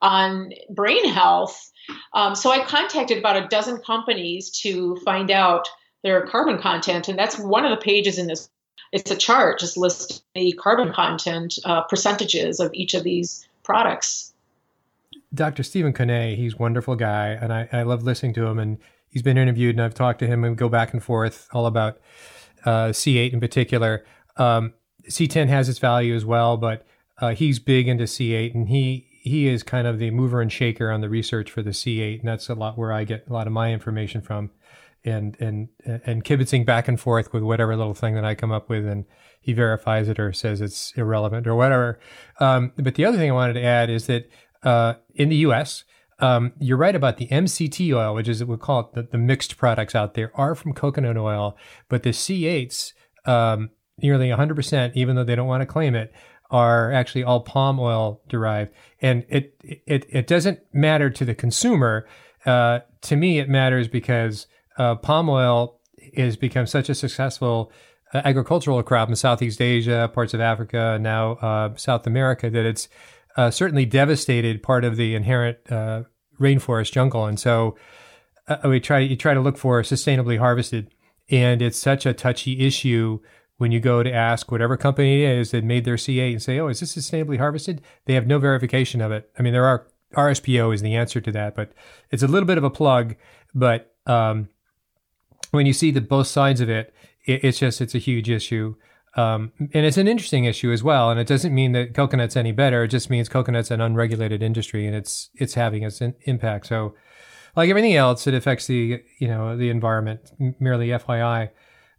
[0.02, 1.72] on brain health.
[2.14, 5.68] Um, so I contacted about a dozen companies to find out
[6.04, 8.50] their carbon content, and that's one of the pages in this.
[8.92, 14.34] It's a chart just lists the carbon content uh, percentages of each of these products.
[15.34, 15.62] Dr.
[15.62, 18.58] Stephen Cunnane, he's a wonderful guy, and I, I love listening to him.
[18.58, 21.68] And he's been interviewed, and I've talked to him and go back and forth all
[21.68, 22.00] about
[22.66, 24.06] uh, C8 in particular.
[24.38, 24.74] Um,
[25.08, 26.86] C10 has its value as well, but
[27.20, 30.92] uh, he's big into C8, and he he is kind of the mover and shaker
[30.92, 33.48] on the research for the C8, and that's a lot where I get a lot
[33.48, 34.52] of my information from,
[35.04, 38.70] and and and kibitzing back and forth with whatever little thing that I come up
[38.70, 39.06] with, and
[39.42, 42.00] he verifies it or says it's irrelevant or whatever.
[42.40, 44.30] Um, but the other thing I wanted to add is that
[44.64, 45.84] uh, in the U.S.
[46.22, 49.18] Um, you're right about the MCT oil, which is what we call it the, the,
[49.18, 51.56] mixed products out there, are from coconut oil,
[51.88, 52.92] but the C8s,
[53.24, 53.70] um,
[54.02, 56.12] nearly 100%, even though they don't want to claim it,
[56.50, 58.72] are actually all palm oil derived.
[59.02, 62.08] And it it it doesn't matter to the consumer.
[62.46, 65.80] Uh, to me, it matters because uh, palm oil
[66.16, 67.72] has become such a successful
[68.14, 72.90] uh, agricultural crop in Southeast Asia, parts of Africa, now uh, South America that it's
[73.38, 76.04] uh, certainly devastated part of the inherent uh,
[76.40, 77.76] rainforest jungle, and so
[78.66, 80.90] we try you try to look for sustainably harvested,
[81.30, 83.20] and it's such a touchy issue
[83.60, 86.60] when you go to ask whatever company it is that made their C8 and say,
[86.60, 89.30] "Oh, is this sustainably harvested?" They have no verification of it.
[89.38, 91.74] I mean, there are RSPO is the answer to that, but
[92.10, 93.16] it's a little bit of a plug.
[93.54, 94.48] But um,
[95.52, 96.94] when you see the both sides of it,
[97.26, 98.76] it, it's just it's a huge issue.
[99.16, 101.12] Um, and it's an interesting issue as well.
[101.12, 102.86] And it doesn't mean that coconut's any better.
[102.86, 106.68] It just means coconut's an unregulated industry and it's it's having its impact.
[106.68, 106.96] So,
[107.58, 110.32] like everything else, it affects the you know the environment.
[110.60, 111.50] Merely FYI,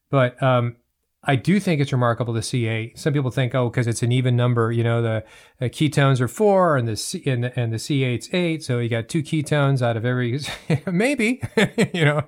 [0.09, 0.77] but um,
[1.22, 2.92] I do think it's remarkable to see a.
[2.96, 5.24] Some people think, oh, because it's an even number, you know, the,
[5.59, 9.09] the ketones are four and the C, and, and the C8's eight, so you got
[9.09, 10.40] two ketones out of every.
[10.90, 11.42] maybe,
[11.92, 12.22] you know,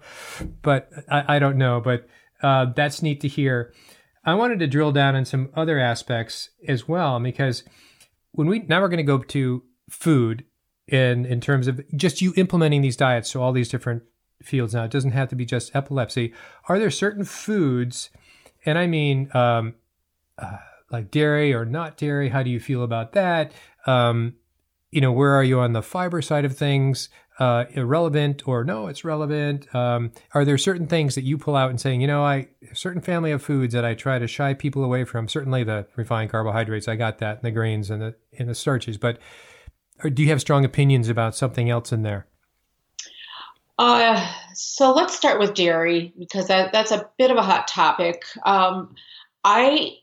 [0.60, 1.80] but I, I don't know.
[1.80, 2.06] But
[2.42, 3.72] uh, that's neat to hear.
[4.24, 7.64] I wanted to drill down on some other aspects as well because
[8.32, 10.44] when we now we're going to go to food
[10.86, 14.02] in in terms of just you implementing these diets so all these different
[14.42, 16.32] fields now it doesn't have to be just epilepsy
[16.68, 18.10] are there certain foods
[18.64, 19.74] and I mean um,
[20.38, 20.58] uh,
[20.90, 22.28] like dairy or not dairy.
[22.28, 23.52] How do you feel about that?
[23.86, 24.34] Um,
[24.90, 27.08] you know, where are you on the fiber side of things?
[27.38, 29.74] Uh, irrelevant or no, it's relevant.
[29.74, 33.00] Um, are there certain things that you pull out and saying, you know, I certain
[33.00, 35.28] family of foods that I try to shy people away from?
[35.28, 38.98] Certainly the refined carbohydrates, I got that, and the grains and the and the starches.
[38.98, 39.18] But
[40.12, 42.26] do you have strong opinions about something else in there?
[43.82, 48.22] Uh, so let's start with dairy because that, that's a bit of a hot topic.
[48.44, 48.94] Um,
[49.42, 49.96] I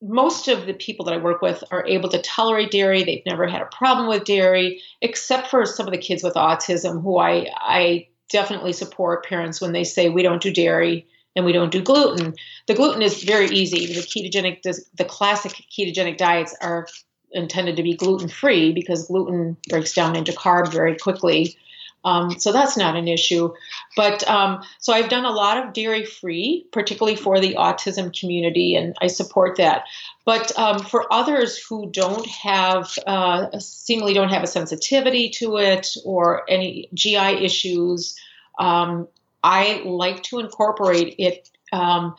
[0.00, 3.04] most of the people that I work with are able to tolerate dairy.
[3.04, 7.02] They've never had a problem with dairy, except for some of the kids with autism,
[7.02, 11.52] who I I definitely support parents when they say we don't do dairy and we
[11.52, 12.32] don't do gluten.
[12.66, 13.92] The gluten is very easy.
[13.92, 16.88] The ketogenic, the classic ketogenic diets are
[17.30, 21.58] intended to be gluten free because gluten breaks down into carb very quickly.
[22.04, 23.52] Um, so that's not an issue.
[23.96, 28.74] But um, so I've done a lot of dairy free, particularly for the autism community,
[28.74, 29.84] and I support that.
[30.24, 35.88] But um, for others who don't have, uh, seemingly don't have a sensitivity to it
[36.04, 38.16] or any GI issues,
[38.58, 39.08] um,
[39.42, 41.48] I like to incorporate it.
[41.72, 42.14] Um,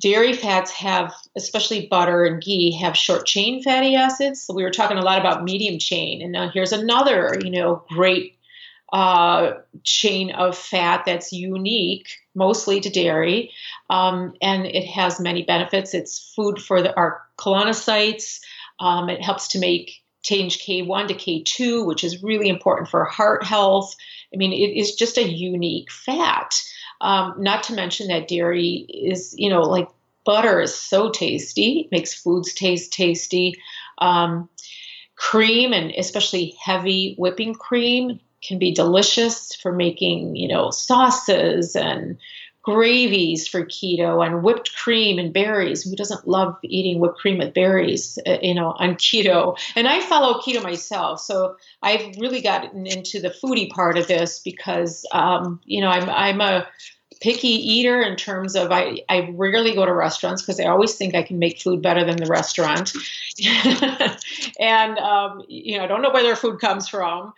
[0.00, 4.42] dairy fats have, especially butter and ghee, have short chain fatty acids.
[4.42, 7.84] So we were talking a lot about medium chain, and now here's another, you know,
[7.88, 8.34] great
[8.94, 13.50] uh, chain of fat that's unique mostly to dairy,
[13.90, 15.94] um, and it has many benefits.
[15.94, 18.38] It's food for the, our colonocytes.
[18.78, 23.42] Um, it helps to make change K1 to K2, which is really important for heart
[23.42, 23.96] health.
[24.32, 26.54] I mean, it is just a unique fat.
[27.00, 29.88] Um, not to mention that dairy is, you know, like
[30.24, 33.56] butter is so tasty, makes foods taste tasty.
[33.98, 34.48] Um,
[35.16, 42.18] cream and especially heavy whipping cream can be delicious for making, you know, sauces and
[42.62, 45.82] gravies for keto and whipped cream and berries.
[45.82, 49.58] Who doesn't love eating whipped cream with berries, uh, you know, on keto?
[49.76, 54.40] And I follow keto myself, so I've really gotten into the foodie part of this
[54.40, 56.66] because, um, you know, I'm I'm a
[57.20, 61.14] picky eater in terms of I, I rarely go to restaurants because I always think
[61.14, 62.92] I can make food better than the restaurant.
[64.60, 67.32] and, um, you know, I don't know where their food comes from.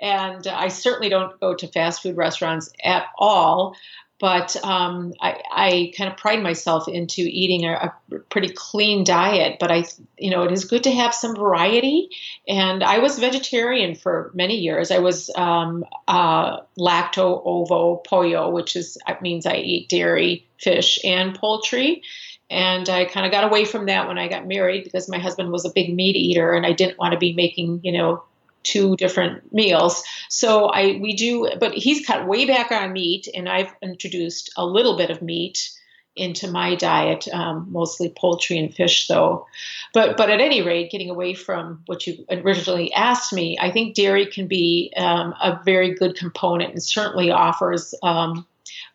[0.00, 3.76] And I certainly don't go to fast food restaurants at all.
[4.18, 9.56] But um, I, I, kind of pride myself into eating a, a, pretty clean diet.
[9.58, 9.84] But I,
[10.18, 12.10] you know, it is good to have some variety.
[12.46, 14.90] And I was vegetarian for many years.
[14.90, 21.34] I was um, uh, lacto ovo pollo, which is means I eat dairy, fish, and
[21.34, 22.02] poultry.
[22.50, 25.50] And I kind of got away from that when I got married because my husband
[25.50, 28.24] was a big meat eater, and I didn't want to be making, you know,
[28.62, 30.02] two different meals.
[30.28, 34.64] So I we do, but he's cut way back on meat, and I've introduced a
[34.64, 35.70] little bit of meat
[36.16, 39.46] into my diet, um, mostly poultry and fish, though.
[39.94, 43.94] But but at any rate, getting away from what you originally asked me, I think
[43.94, 48.46] dairy can be um, a very good component and certainly offers um,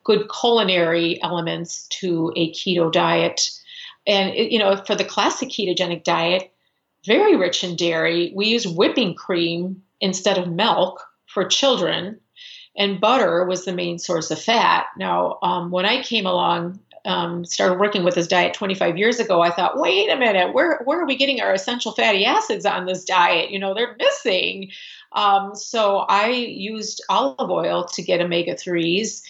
[0.04, 3.50] good culinary elements to a keto diet.
[4.06, 6.52] And you know, for the classic ketogenic diet,
[7.06, 8.32] very rich in dairy.
[8.36, 12.20] We use whipping cream instead of milk for children,
[12.78, 14.88] and butter was the main source of fat.
[14.98, 19.42] Now, um, when I came along, um, started working with this diet 25 years ago,
[19.42, 22.86] I thought, wait a minute, where where are we getting our essential fatty acids on
[22.86, 23.52] this diet?
[23.52, 24.72] You know, they're missing.
[25.12, 29.24] Um, so I used olive oil to get omega threes.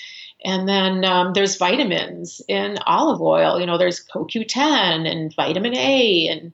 [0.44, 3.60] And then um, there's vitamins in olive oil.
[3.60, 6.54] You know, there's CoQ10 and vitamin A and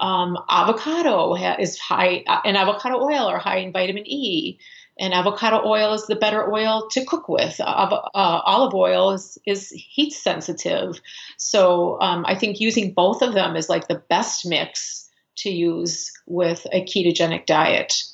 [0.00, 4.58] um, avocado is high, uh, and avocado oil are high in vitamin E.
[4.98, 7.58] And avocado oil is the better oil to cook with.
[7.60, 11.00] Uh, uh, olive oil is, is heat sensitive.
[11.38, 16.12] So um, I think using both of them is like the best mix to use
[16.26, 18.04] with a ketogenic diet.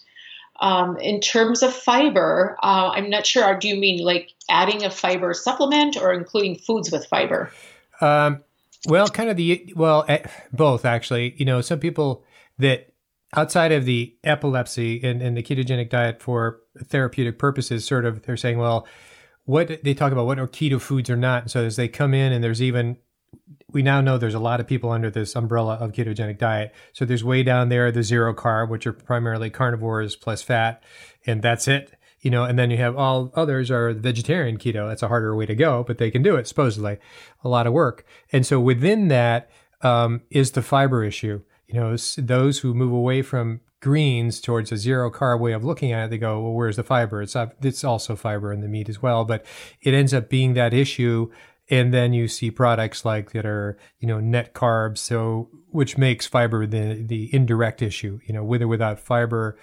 [0.61, 3.59] Um, in terms of fiber, uh, I'm not sure.
[3.59, 7.53] Do you mean like adding a fiber supplement or including foods with fiber?
[8.01, 8.43] Um,
[8.87, 10.23] Well, kind of the well, eh,
[10.53, 11.35] both actually.
[11.37, 12.25] You know, some people
[12.59, 12.93] that
[13.37, 18.37] outside of the epilepsy and, and the ketogenic diet for therapeutic purposes, sort of, they're
[18.37, 18.87] saying, well,
[19.45, 21.51] what they talk about what are keto foods or not.
[21.51, 22.99] so as they come in, and there's even
[23.71, 26.75] we now know there's a lot of people under this umbrella of ketogenic diet.
[26.93, 30.83] So there's way down there the zero carb, which are primarily carnivores plus fat,
[31.27, 31.98] and that's it.
[32.21, 34.89] You know, and then you have all others are vegetarian keto.
[34.89, 36.99] That's a harder way to go, but they can do it supposedly.
[37.45, 39.51] A lot of work, and so within that
[39.83, 41.43] um, is the fiber issue.
[41.67, 45.93] You know, those who move away from greens towards a zero carb way of looking
[45.93, 47.23] at it, they go, well, where's the fiber?
[47.23, 49.45] It's it's also fiber in the meat as well, but
[49.83, 51.31] it ends up being that issue
[51.71, 56.27] and then you see products like that are you know net carbs so which makes
[56.27, 59.59] fiber the the indirect issue you know with or without fiber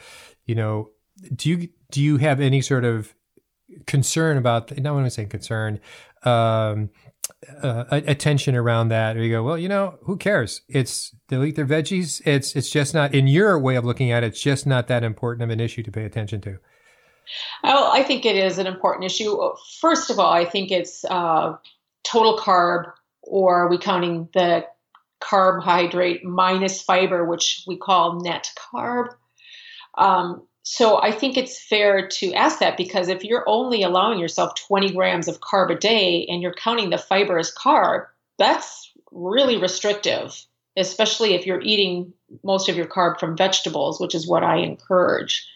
[0.46, 0.90] you know
[1.36, 3.14] do you do you have any sort of
[3.88, 5.80] concern about not want to say concern
[6.24, 6.90] um
[7.62, 11.56] uh, attention around that or you go well you know who cares it's they'll eat
[11.56, 14.68] their veggies it's it's just not in your way of looking at it it's just
[14.68, 16.58] not that important of an issue to pay attention to
[17.64, 19.38] Oh, I think it is an important issue.
[19.80, 21.56] First of all, I think it's uh,
[22.04, 22.92] total carb,
[23.24, 24.66] or are we counting the
[25.20, 29.08] carbohydrate minus fiber, which we call net carb?
[29.98, 34.56] Um, so I think it's fair to ask that because if you're only allowing yourself
[34.56, 38.08] 20 grams of carb a day and you're counting the fiber as carb,
[38.40, 40.44] that's really restrictive,
[40.76, 42.12] especially if you're eating
[42.44, 45.48] most of your carb from vegetables, which is what I encourage.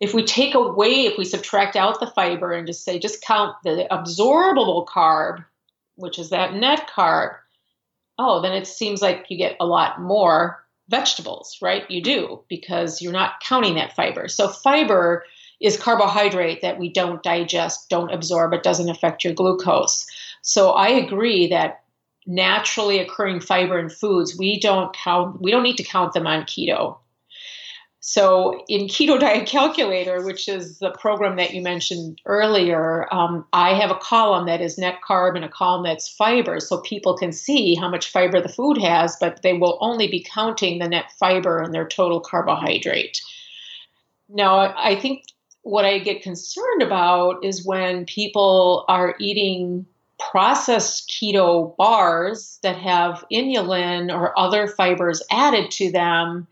[0.00, 3.54] If we take away, if we subtract out the fiber and just say, just count
[3.64, 5.44] the absorbable carb,
[5.96, 7.36] which is that net carb,
[8.18, 11.88] oh, then it seems like you get a lot more vegetables, right?
[11.90, 14.28] You do because you're not counting that fiber.
[14.28, 15.24] So, fiber
[15.60, 20.06] is carbohydrate that we don't digest, don't absorb, it doesn't affect your glucose.
[20.42, 21.82] So, I agree that
[22.26, 26.42] naturally occurring fiber in foods, we don't count, we don't need to count them on
[26.42, 26.98] keto.
[28.00, 33.74] So, in Keto Diet Calculator, which is the program that you mentioned earlier, um, I
[33.74, 37.32] have a column that is net carb and a column that's fiber, so people can
[37.32, 41.10] see how much fiber the food has, but they will only be counting the net
[41.18, 43.20] fiber and their total carbohydrate.
[44.28, 45.24] Now, I think
[45.62, 49.86] what I get concerned about is when people are eating
[50.18, 56.46] processed keto bars that have inulin or other fibers added to them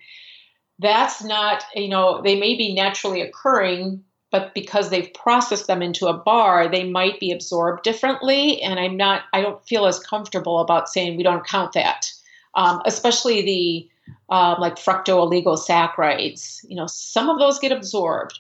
[0.78, 6.06] that's not, you know, they may be naturally occurring, but because they've processed them into
[6.06, 8.60] a bar, they might be absorbed differently.
[8.60, 12.12] And I'm not, I don't feel as comfortable about saying we don't count that,
[12.54, 13.88] um, especially the
[14.28, 16.64] uh, like fructooligosaccharides.
[16.68, 18.38] You know, some of those get absorbed.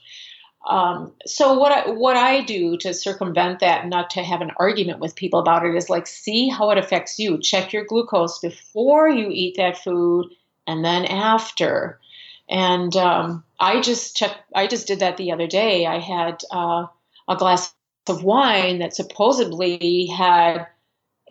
[0.68, 4.50] Um, so what I, what I do to circumvent that, and not to have an
[4.56, 7.38] argument with people about it, is like see how it affects you.
[7.38, 10.26] Check your glucose before you eat that food,
[10.66, 12.00] and then after.
[12.48, 14.38] And um, I just checked.
[14.54, 15.86] I just did that the other day.
[15.86, 16.86] I had uh,
[17.28, 17.74] a glass
[18.08, 20.66] of wine that supposedly had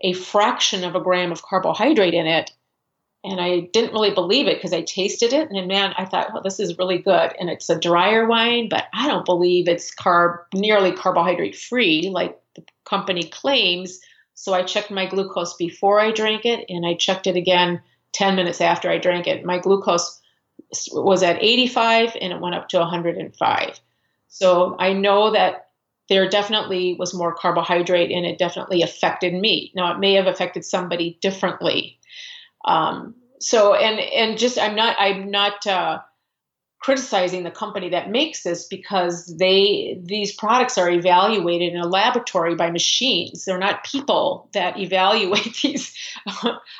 [0.01, 2.51] a fraction of a gram of carbohydrate in it,
[3.23, 6.43] and I didn't really believe it because I tasted it, and man, I thought, well,
[6.43, 7.33] this is really good.
[7.39, 12.37] And it's a drier wine, but I don't believe it's carb nearly carbohydrate free like
[12.55, 13.99] the company claims.
[14.33, 18.35] So I checked my glucose before I drank it, and I checked it again 10
[18.35, 19.45] minutes after I drank it.
[19.45, 20.21] My glucose
[20.91, 23.79] was at 85 and it went up to 105.
[24.27, 25.69] So I know that
[26.09, 29.71] there definitely was more carbohydrate and it definitely affected me.
[29.75, 31.99] Now it may have affected somebody differently.
[32.65, 35.99] Um, so and and just I'm not I'm not uh,
[36.85, 42.53] criticizing the company that makes this because they these products are evaluated in a laboratory
[42.53, 43.43] by machines.
[43.43, 45.95] They're not people that evaluate these.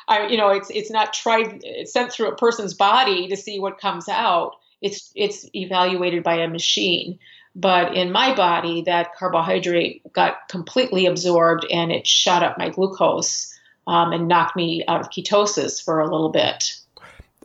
[0.06, 3.58] I, you know, it's it's not tried it's sent through a person's body to see
[3.58, 4.52] what comes out.
[4.80, 7.18] It's it's evaluated by a machine.
[7.56, 13.52] But in my body, that carbohydrate got completely absorbed and it shot up my glucose
[13.88, 16.76] um, and knocked me out of ketosis for a little bit.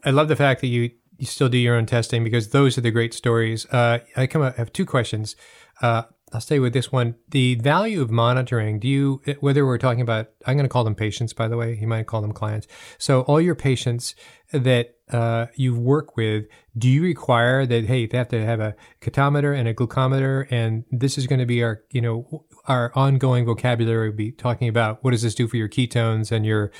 [0.03, 0.91] I love the fact that you
[1.21, 3.67] you still do your own testing because those are the great stories.
[3.67, 5.35] Uh, I come up, I have two questions.
[5.79, 6.01] Uh,
[6.33, 7.13] I'll stay with this one.
[7.29, 10.95] The value of monitoring, do you, whether we're talking about, I'm going to call them
[10.95, 12.67] patients, by the way, you might call them clients.
[12.97, 14.15] So all your patients
[14.51, 16.45] that uh, you work with,
[16.75, 20.85] do you require that, hey, they have to have a ketometer and a glucometer, and
[20.89, 25.11] this is going to be our, you know, our ongoing vocabulary be talking about what
[25.11, 26.71] does this do for your ketones and your,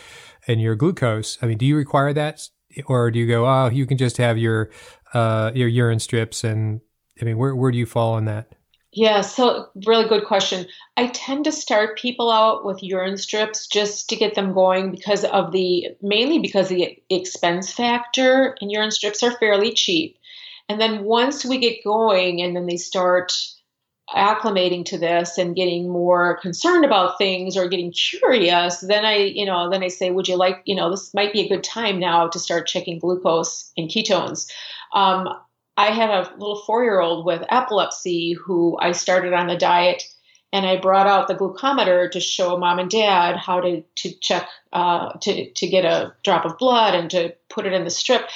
[0.48, 1.38] and your glucose?
[1.44, 2.42] I mean, do you require that
[2.86, 4.72] or do you go, oh, you can just have your
[5.14, 6.44] uh, your urine strips?
[6.44, 6.82] And
[7.22, 8.54] I mean, where where do you fall on that?
[8.94, 10.68] Yeah, so really good question.
[10.98, 15.24] I tend to start people out with urine strips just to get them going because
[15.24, 20.18] of the mainly because the expense factor and urine strips are fairly cheap.
[20.68, 23.34] And then once we get going and then they start
[24.16, 29.46] acclimating to this and getting more concerned about things or getting curious, then I, you
[29.46, 32.00] know, then I say, would you like, you know, this might be a good time
[32.00, 34.52] now to start checking glucose and ketones.
[34.94, 35.30] Um,
[35.78, 40.04] I had a little four year old with epilepsy who I started on the diet
[40.54, 44.48] and I brought out the glucometer to show mom and dad how to, to check,
[44.74, 48.28] uh, to, to get a drop of blood and to put it in the strip.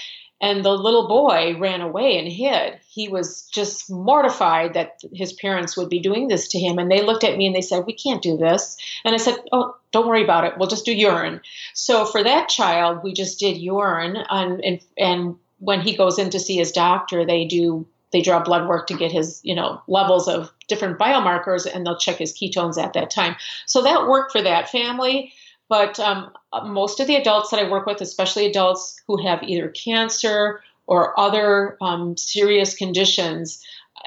[0.42, 2.80] And the little boy ran away and hid.
[2.88, 6.78] He was just mortified that his parents would be doing this to him.
[6.78, 8.78] And they looked at me and they said, We can't do this.
[9.06, 10.54] And I said, Oh, don't worry about it.
[10.58, 11.42] We'll just do urine.
[11.74, 14.18] So for that child, we just did urine.
[14.30, 18.42] And, and, and when he goes in to see his doctor, they do they draw
[18.42, 22.32] blood work to get his you know levels of different biomarkers and they'll check his
[22.32, 25.34] ketones at that time so that worked for that family
[25.70, 26.32] but um,
[26.66, 31.20] most of the adults that i work with especially adults who have either cancer or
[31.20, 33.64] other um, serious conditions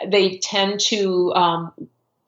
[0.07, 1.73] they tend to um,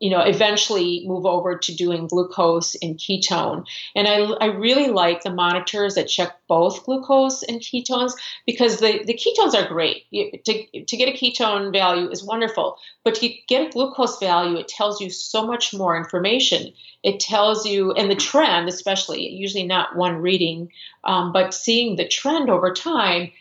[0.00, 3.66] you know, eventually move over to doing glucose and ketone.
[3.94, 8.14] And I, I really like the monitors that check both glucose and ketones
[8.46, 10.04] because the, the ketones are great.
[10.10, 14.56] You, to, to get a ketone value is wonderful, but to get a glucose value,
[14.56, 16.72] it tells you so much more information.
[17.02, 20.72] It tells you, and the trend, especially, usually not one reading,
[21.04, 23.32] um, but seeing the trend over time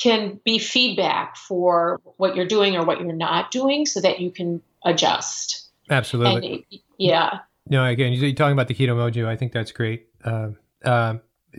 [0.00, 4.30] can be feedback for what you're doing or what you're not doing so that you
[4.30, 5.63] can adjust.
[5.90, 6.64] Absolutely.
[6.70, 7.40] And, yeah.
[7.68, 9.26] No, again, you're talking about the Keto-Mojo.
[9.26, 10.08] I think that's great.
[10.24, 10.50] Uh,
[10.84, 11.16] uh,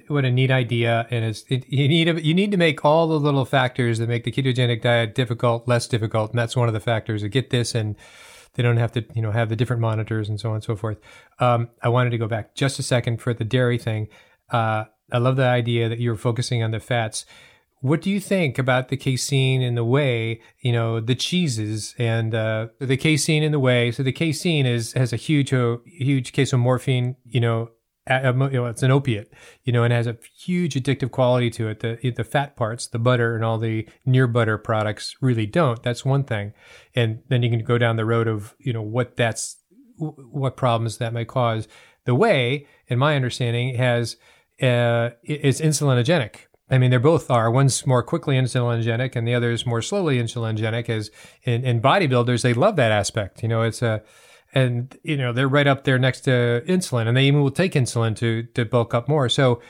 [0.08, 1.08] what a neat idea!
[1.10, 4.10] And it's it, you need a, you need to make all the little factors that
[4.10, 7.50] make the ketogenic diet difficult less difficult, and that's one of the factors to get
[7.50, 7.96] this and
[8.56, 10.76] they don't have to you know have the different monitors and so on and so
[10.76, 10.98] forth.
[11.40, 14.08] Um, I wanted to go back just a second for the dairy thing.
[14.50, 17.26] Uh, I love the idea that you're focusing on the fats.
[17.82, 20.42] What do you think about the casein and the whey?
[20.62, 23.92] You know, the cheeses and uh, the casein and the whey.
[23.92, 27.16] So the casein is has a huge, uh, huge casomorphin.
[27.26, 27.70] You know,
[28.10, 29.32] you know, it's an opiate.
[29.64, 31.82] You know, and has a huge addictive quality to it.
[31.82, 35.82] The the fat parts, the butter, and all the near butter products really don't.
[35.84, 36.54] That's one thing.
[36.96, 39.58] And then you can go down the road of you know what that's
[39.98, 41.68] what problems that might cause.
[42.06, 44.18] The whey, in my understanding, has
[44.62, 47.52] uh, is insulinogenic I mean, they both are.
[47.52, 50.90] One's more quickly insulinogenic, and the other is more slowly insulinogenic.
[50.90, 51.12] As
[51.44, 53.44] in, in bodybuilders, they love that aspect.
[53.44, 54.02] You know, it's a,
[54.54, 57.74] and you know they're right up there next to insulin, and they even will take
[57.74, 59.30] insulin to to bulk up more.
[59.30, 59.62] So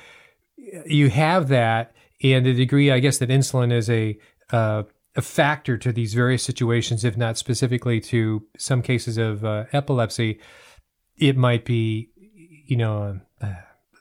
[0.86, 1.94] you have that,
[2.24, 4.18] and the degree, I guess, that insulin is a
[4.52, 4.84] uh,
[5.18, 10.40] a factor to these various situations, if not specifically to some cases of uh, epilepsy,
[11.18, 12.10] it might be,
[12.68, 13.20] you know.
[13.42, 13.54] Uh,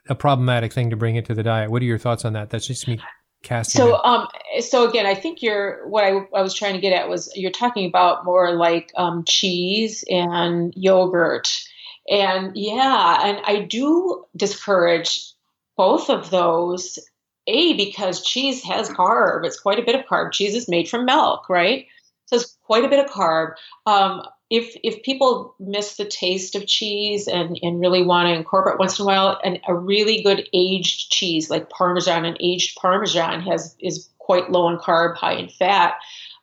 [0.09, 1.71] a problematic thing to bring into the diet.
[1.71, 2.51] What are your thoughts on that?
[2.51, 3.01] That's just me
[3.43, 3.81] casting.
[3.81, 4.27] So, um,
[4.61, 7.51] so again, I think you're what I, I was trying to get at was you're
[7.51, 11.63] talking about more like um, cheese and yogurt,
[12.09, 15.33] and yeah, and I do discourage
[15.77, 16.99] both of those.
[17.47, 20.33] A because cheese has carb; it's quite a bit of carb.
[20.33, 21.87] Cheese is made from milk, right?
[22.27, 23.53] So it's quite a bit of carb.
[23.85, 24.23] Um,
[24.55, 29.01] if if people miss the taste of cheese and, and really want to incorporate once
[29.01, 33.75] in a while, and a really good aged cheese like Parmesan and aged Parmesan has
[33.81, 35.95] is quite low in carb, high in fat.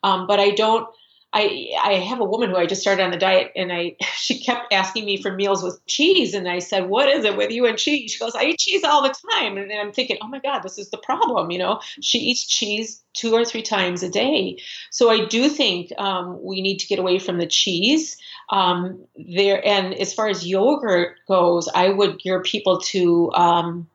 [0.04, 0.86] Um, but I don't
[1.34, 4.44] I I have a woman who I just started on the diet, and I she
[4.44, 7.66] kept asking me for meals with cheese, and I said, "What is it with you
[7.66, 10.40] and cheese?" She goes, "I eat cheese all the time," and I'm thinking, "Oh my
[10.40, 14.10] God, this is the problem." You know, she eats cheese two or three times a
[14.10, 14.58] day.
[14.90, 18.18] So I do think um, we need to get away from the cheese.
[18.50, 23.88] Um, there, and as far as yogurt goes, I would gear people to um,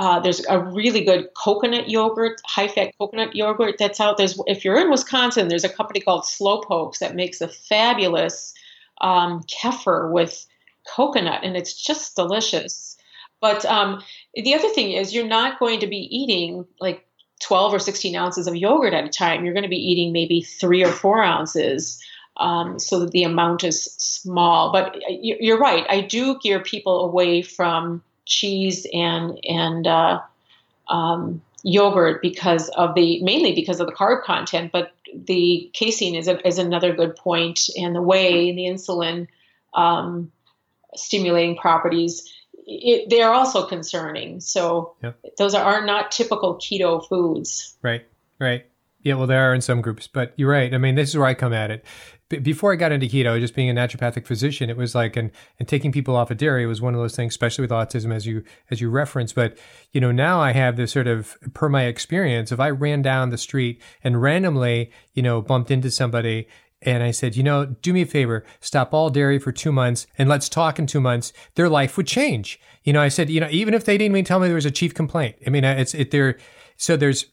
[0.00, 4.16] uh, there's a really good coconut yogurt, high fat coconut yogurt that's out.
[4.16, 8.54] There's if you're in Wisconsin, there's a company called Slowpokes that makes a fabulous
[9.02, 10.46] um, kefir with
[10.88, 12.96] coconut, and it's just delicious.
[13.42, 14.02] But um,
[14.34, 17.06] the other thing is, you're not going to be eating like
[17.42, 19.44] 12 or 16 ounces of yogurt at a time.
[19.44, 22.02] You're going to be eating maybe three or four ounces.
[22.38, 24.72] Um, so that the amount is small.
[24.72, 25.84] But uh, you're right.
[25.90, 30.20] I do gear people away from cheese and and uh,
[30.88, 36.28] um, yogurt because of the mainly because of the carb content, but the casein is
[36.28, 39.26] a, is another good point, and the whey and the insulin
[39.74, 40.32] um,
[40.94, 42.32] stimulating properties.
[42.66, 44.40] It, they are also concerning.
[44.40, 45.18] So yep.
[45.38, 47.76] those are, are not typical keto foods.
[47.82, 48.06] Right,
[48.38, 48.64] right.
[49.02, 50.72] Yeah, well, there are in some groups, but you're right.
[50.72, 51.84] I mean, this is where I come at it.
[52.30, 55.66] Before I got into keto, just being a naturopathic physician, it was like, and, and
[55.66, 58.44] taking people off of dairy was one of those things, especially with autism, as you
[58.70, 59.32] as you reference.
[59.32, 59.58] But
[59.92, 63.30] you know, now I have this sort of, per my experience, if I ran down
[63.30, 66.46] the street and randomly, you know, bumped into somebody
[66.82, 70.06] and I said, you know, do me a favor, stop all dairy for two months
[70.16, 71.32] and let's talk in two months.
[71.54, 72.58] Their life would change.
[72.84, 74.64] You know, I said, you know, even if they didn't even tell me there was
[74.64, 75.36] a chief complaint.
[75.46, 76.38] I mean, it's it there.
[76.76, 77.26] So there's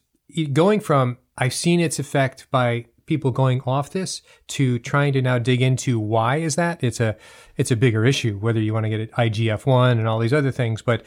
[0.52, 5.38] going from I've seen its effect by people going off this to trying to now
[5.38, 6.84] dig into why is that.
[6.84, 7.16] It's a
[7.56, 10.32] it's a bigger issue whether you want to get it IGF one and all these
[10.32, 11.02] other things, but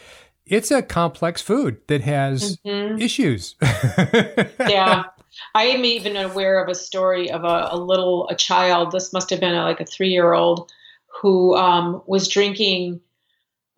[0.46, 3.00] it's a complex food that has mm-hmm.
[3.00, 3.56] issues.
[4.60, 5.04] yeah.
[5.56, 8.92] I am even aware of a story of a, a little a child.
[8.92, 10.72] This must have been a, like a three year old
[11.22, 13.00] who um, was drinking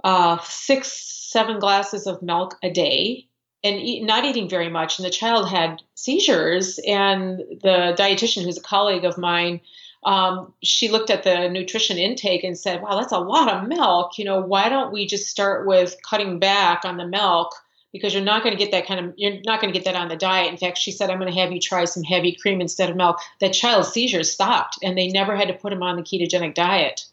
[0.04, 0.92] uh, six,
[1.32, 3.28] seven glasses of milk a day
[3.64, 5.00] and eat, not eating very much.
[5.00, 6.80] And the child had seizures.
[6.86, 9.62] And the dietitian, who's a colleague of mine,
[10.04, 14.18] um, she looked at the nutrition intake and said, "Wow, that's a lot of milk.
[14.18, 17.56] You know, why don't we just start with cutting back on the milk?"
[17.94, 19.96] because you're not going to get that kind of you're not going to get that
[19.96, 20.52] on the diet.
[20.52, 22.98] In fact, she said, "I'm going to have you try some heavy cream instead of
[22.98, 26.56] milk." That child's seizures stopped, and they never had to put him on the ketogenic
[26.56, 27.06] diet.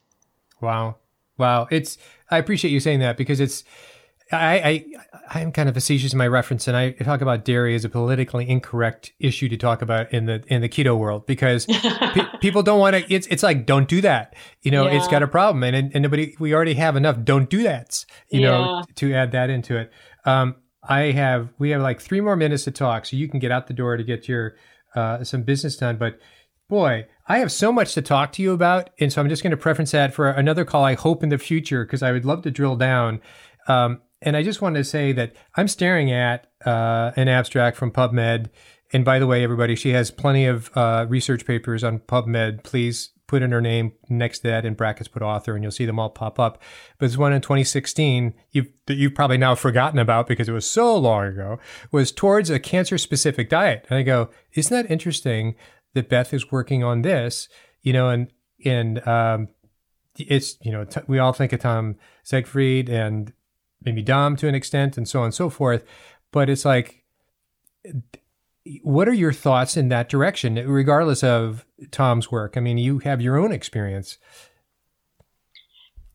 [0.60, 0.96] Wow,
[1.38, 1.68] wow!
[1.70, 1.98] It's
[2.30, 3.62] I appreciate you saying that because it's
[4.32, 4.84] I, I
[5.32, 8.48] I'm kind of facetious in my reference, and I talk about dairy as a politically
[8.48, 12.78] incorrect issue to talk about in the in the keto world because pe- people don't
[12.78, 13.12] want to.
[13.12, 14.34] It's it's like don't do that.
[14.62, 14.98] You know, yeah.
[14.98, 16.36] it's got a problem, and and nobody.
[16.38, 17.22] We already have enough.
[17.24, 18.04] Don't do that.
[18.30, 18.50] You yeah.
[18.50, 19.90] know, to add that into it.
[20.24, 23.50] Um, I have we have like three more minutes to talk, so you can get
[23.50, 24.54] out the door to get your
[24.94, 25.96] uh, some business done.
[25.96, 26.18] But
[26.68, 29.50] boy, I have so much to talk to you about, and so I'm just going
[29.50, 30.84] to preference that for another call.
[30.84, 33.20] I hope in the future because I would love to drill down.
[33.68, 37.90] Um, and I just wanted to say that I'm staring at uh, an abstract from
[37.90, 38.50] PubMed.
[38.92, 42.64] And by the way, everybody, she has plenty of uh, research papers on PubMed.
[42.64, 45.86] Please put in her name next to that in brackets, put author, and you'll see
[45.86, 46.60] them all pop up.
[46.98, 50.68] But this one in 2016 you've, that you've probably now forgotten about because it was
[50.68, 51.60] so long ago
[51.92, 53.86] was towards a cancer specific diet.
[53.88, 55.54] And I go, isn't that interesting
[55.94, 57.48] that Beth is working on this?
[57.82, 58.32] You know, and
[58.64, 59.48] and um,
[60.16, 63.32] it's you know t- we all think of Tom Seyfried and
[63.84, 65.84] maybe Dom to an extent, and so on and so forth.
[66.32, 67.00] But it's like
[68.82, 72.56] what are your thoughts in that direction, regardless of Tom's work?
[72.56, 74.18] I mean, you have your own experience.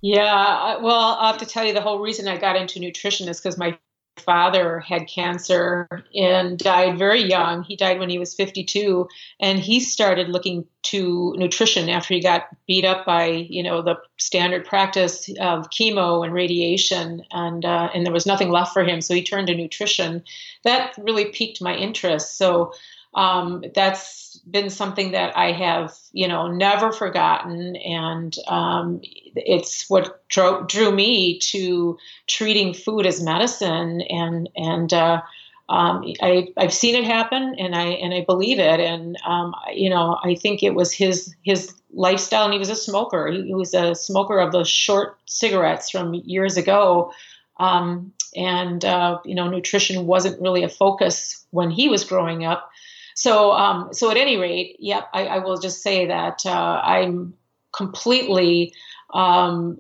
[0.01, 3.39] Yeah, well, I'll have to tell you the whole reason I got into nutrition is
[3.39, 3.78] because my
[4.18, 7.63] father had cancer and died very young.
[7.63, 9.07] He died when he was 52,
[9.39, 13.95] and he started looking to nutrition after he got beat up by you know the
[14.18, 19.01] standard practice of chemo and radiation, and uh, and there was nothing left for him,
[19.01, 20.24] so he turned to nutrition.
[20.63, 22.38] That really piqued my interest.
[22.38, 22.74] So
[23.16, 28.99] um, that's been something that I have, you know, never forgotten, and um,
[29.36, 31.97] it's what drew, drew, me to
[32.28, 35.22] treating food as medicine, and and uh,
[35.70, 39.89] um, I, have seen it happen, and I and I believe it, and um, you
[39.89, 43.32] know, I think it was his his lifestyle, and he was a smoker.
[43.32, 47.13] He, was a smoker of those short cigarettes from years ago.
[47.57, 52.70] Um, and uh, you know, nutrition wasn't really a focus when he was growing up
[53.16, 57.34] so, um, so at any rate, yep, I, I will just say that uh, I'm
[57.72, 58.74] completely
[59.13, 59.80] um,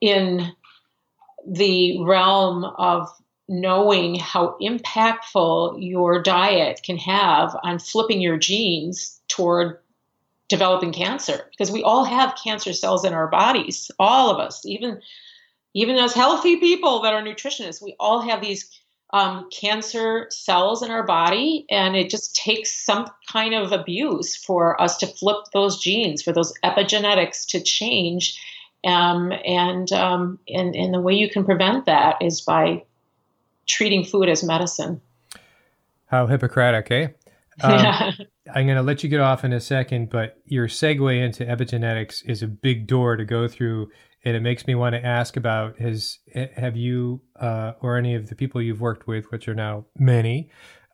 [0.00, 0.52] in
[1.44, 3.08] the realm of
[3.48, 9.78] knowing how impactful your diet can have on flipping your genes toward
[10.48, 15.00] developing cancer because we all have cancer cells in our bodies all of us even
[15.74, 18.80] even as healthy people that are nutritionists we all have these
[19.16, 24.78] um, cancer cells in our body, and it just takes some kind of abuse for
[24.80, 28.38] us to flip those genes, for those epigenetics to change.
[28.84, 32.84] Um, and, um, and and the way you can prevent that is by
[33.66, 35.00] treating food as medicine.
[36.06, 37.08] How Hippocratic, eh?
[37.62, 38.12] Um,
[38.54, 42.22] I'm going to let you get off in a second, but your segue into epigenetics
[42.28, 43.88] is a big door to go through
[44.26, 46.18] and it makes me want to ask about has
[46.56, 50.50] have you uh, or any of the people you've worked with, which are now many,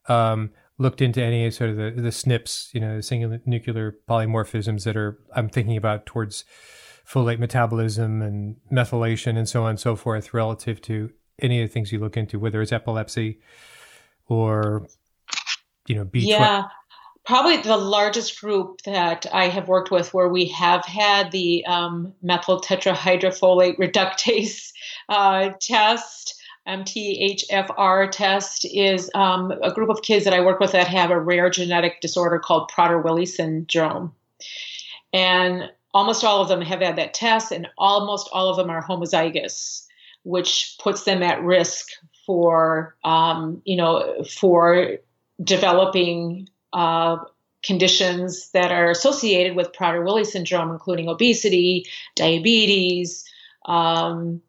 [0.09, 4.85] um, looked into any sort of the, the SNPs, you know, the single nuclear polymorphisms
[4.85, 6.45] that are I'm thinking about towards
[7.09, 11.11] folate metabolism and methylation and so on and so forth relative to
[11.41, 13.41] any of the things you look into, whether it's epilepsy
[14.27, 14.87] or
[15.87, 16.27] you know, B12.
[16.27, 16.65] Yeah,
[17.25, 22.13] probably the largest group that I have worked with where we have had the um,
[22.23, 24.73] methyl tetrahydrofolate reductase
[25.09, 26.41] uh, test.
[26.67, 31.19] MTHFR test is um, a group of kids that I work with that have a
[31.19, 34.15] rare genetic disorder called Prader-Willi syndrome,
[35.13, 38.81] and almost all of them have had that test, and almost all of them are
[38.81, 39.85] homozygous,
[40.23, 41.89] which puts them at risk
[42.25, 44.99] for um, you know for
[45.43, 47.17] developing uh,
[47.63, 53.25] conditions that are associated with Prader-Willi syndrome, including obesity, diabetes.
[53.67, 54.43] Um,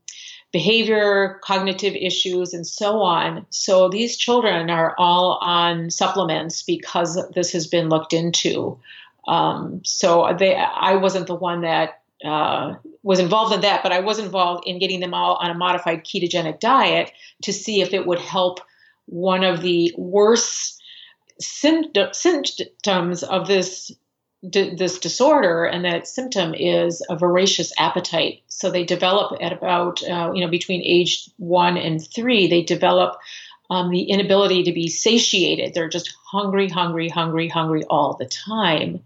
[0.54, 3.46] behavior, cognitive issues, and so on.
[3.50, 8.80] So these children are all on supplements because this has been looked into.
[9.28, 14.00] Um, so they, I wasn't the one that uh, was involved in that, but I
[14.00, 17.12] was involved in getting them all on a modified ketogenic diet
[17.42, 18.60] to see if it would help
[19.08, 20.83] one of the worst
[21.40, 23.92] symptoms of this
[24.44, 28.42] this disorder, and that symptom is a voracious appetite.
[28.48, 33.18] So they develop at about uh, you know between age one and three, they develop
[33.70, 35.74] um, the inability to be satiated.
[35.74, 39.04] They're just hungry, hungry, hungry, hungry all the time,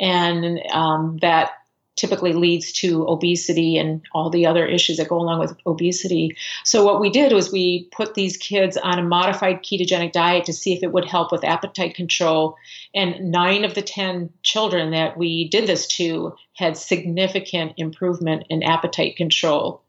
[0.00, 1.50] and um, that
[1.98, 6.36] typically leads to obesity and all the other issues that go along with obesity.
[6.64, 10.52] So, what we did was we put these kids on a modified ketogenic diet to
[10.52, 12.56] see if it would help with appetite control.
[12.94, 18.62] And nine of the 10 children that we did this to had significant improvement in
[18.62, 19.82] appetite control.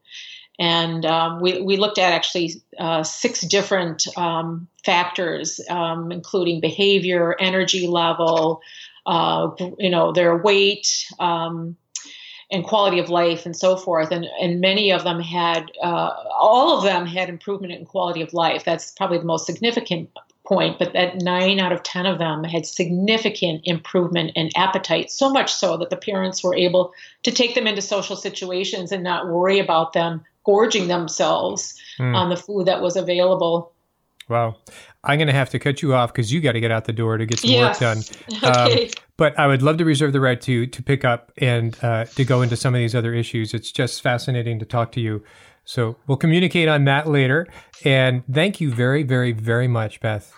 [0.59, 7.33] And um, we, we looked at actually uh, six different um, factors, um, including behavior,
[7.39, 8.61] energy level,
[9.05, 11.77] uh, you know, their weight, um,
[12.51, 14.11] and quality of life and so forth.
[14.11, 18.33] And, and many of them had, uh, all of them had improvement in quality of
[18.33, 18.63] life.
[18.65, 20.09] That's probably the most significant
[20.47, 25.29] point, but that nine out of 10 of them had significant improvement in appetite, so
[25.29, 26.91] much so that the parents were able
[27.23, 32.15] to take them into social situations and not worry about them gorging themselves mm.
[32.15, 33.71] on the food that was available.
[34.29, 34.57] Wow.
[35.03, 36.93] I'm going to have to cut you off because you got to get out the
[36.93, 37.81] door to get some yes.
[37.81, 38.03] work done.
[38.43, 38.85] okay.
[38.85, 42.05] Um, but I would love to reserve the right to to pick up and uh,
[42.05, 43.53] to go into some of these other issues.
[43.53, 45.23] It's just fascinating to talk to you.
[45.65, 47.47] So we'll communicate on that later.
[47.83, 50.33] And thank you very, very, very much, Beth.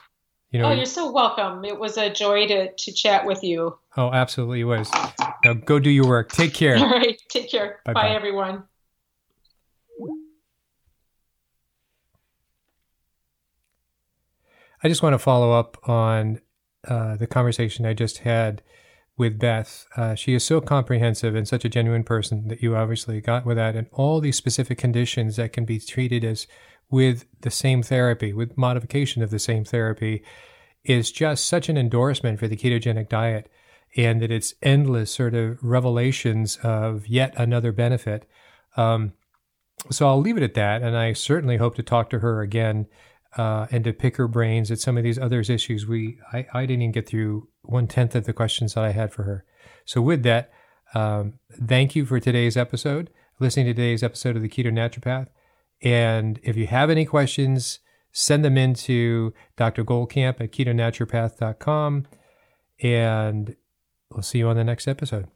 [0.51, 1.63] You know, oh, you're so welcome.
[1.63, 3.77] It was a joy to to chat with you.
[3.95, 4.91] Oh, absolutely, it was.
[5.45, 6.31] Now go do your work.
[6.31, 6.77] Take care.
[6.79, 7.79] All right, take care.
[7.85, 8.01] Bye-bye.
[8.01, 8.63] Bye, everyone.
[14.83, 16.41] I just want to follow up on
[16.87, 18.63] uh, the conversation I just had
[19.17, 19.85] with Beth.
[19.95, 23.57] Uh, she is so comprehensive and such a genuine person that you obviously got with
[23.57, 26.47] that, and all these specific conditions that can be treated as
[26.89, 30.23] with the same therapy, with modification of the same therapy,
[30.83, 33.51] is just such an endorsement for the ketogenic diet,
[33.95, 38.27] and that it's endless sort of revelations of yet another benefit.
[38.75, 39.13] Um,
[39.91, 42.87] so I'll leave it at that, and I certainly hope to talk to her again
[43.37, 45.85] uh, and to pick her brains at some of these other issues.
[45.85, 49.13] We I, I didn't even get through one tenth of the questions that I had
[49.13, 49.45] for her.
[49.85, 50.51] So with that,
[50.93, 53.09] um, thank you for today's episode,
[53.39, 55.27] listening to today's episode of the Keto Naturopath.
[55.81, 57.79] And if you have any questions,
[58.11, 59.83] send them into Dr.
[59.83, 62.07] Goldcamp at ketonaturopath.com.
[62.83, 63.55] And
[64.09, 65.27] we'll see you on the next episode.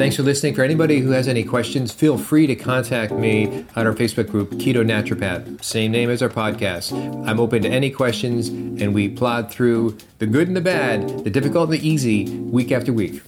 [0.00, 0.54] Thanks for listening.
[0.54, 4.52] For anybody who has any questions, feel free to contact me on our Facebook group,
[4.52, 6.94] Keto Naturopath, same name as our podcast.
[7.28, 11.28] I'm open to any questions, and we plod through the good and the bad, the
[11.28, 13.20] difficult and the easy, week after week.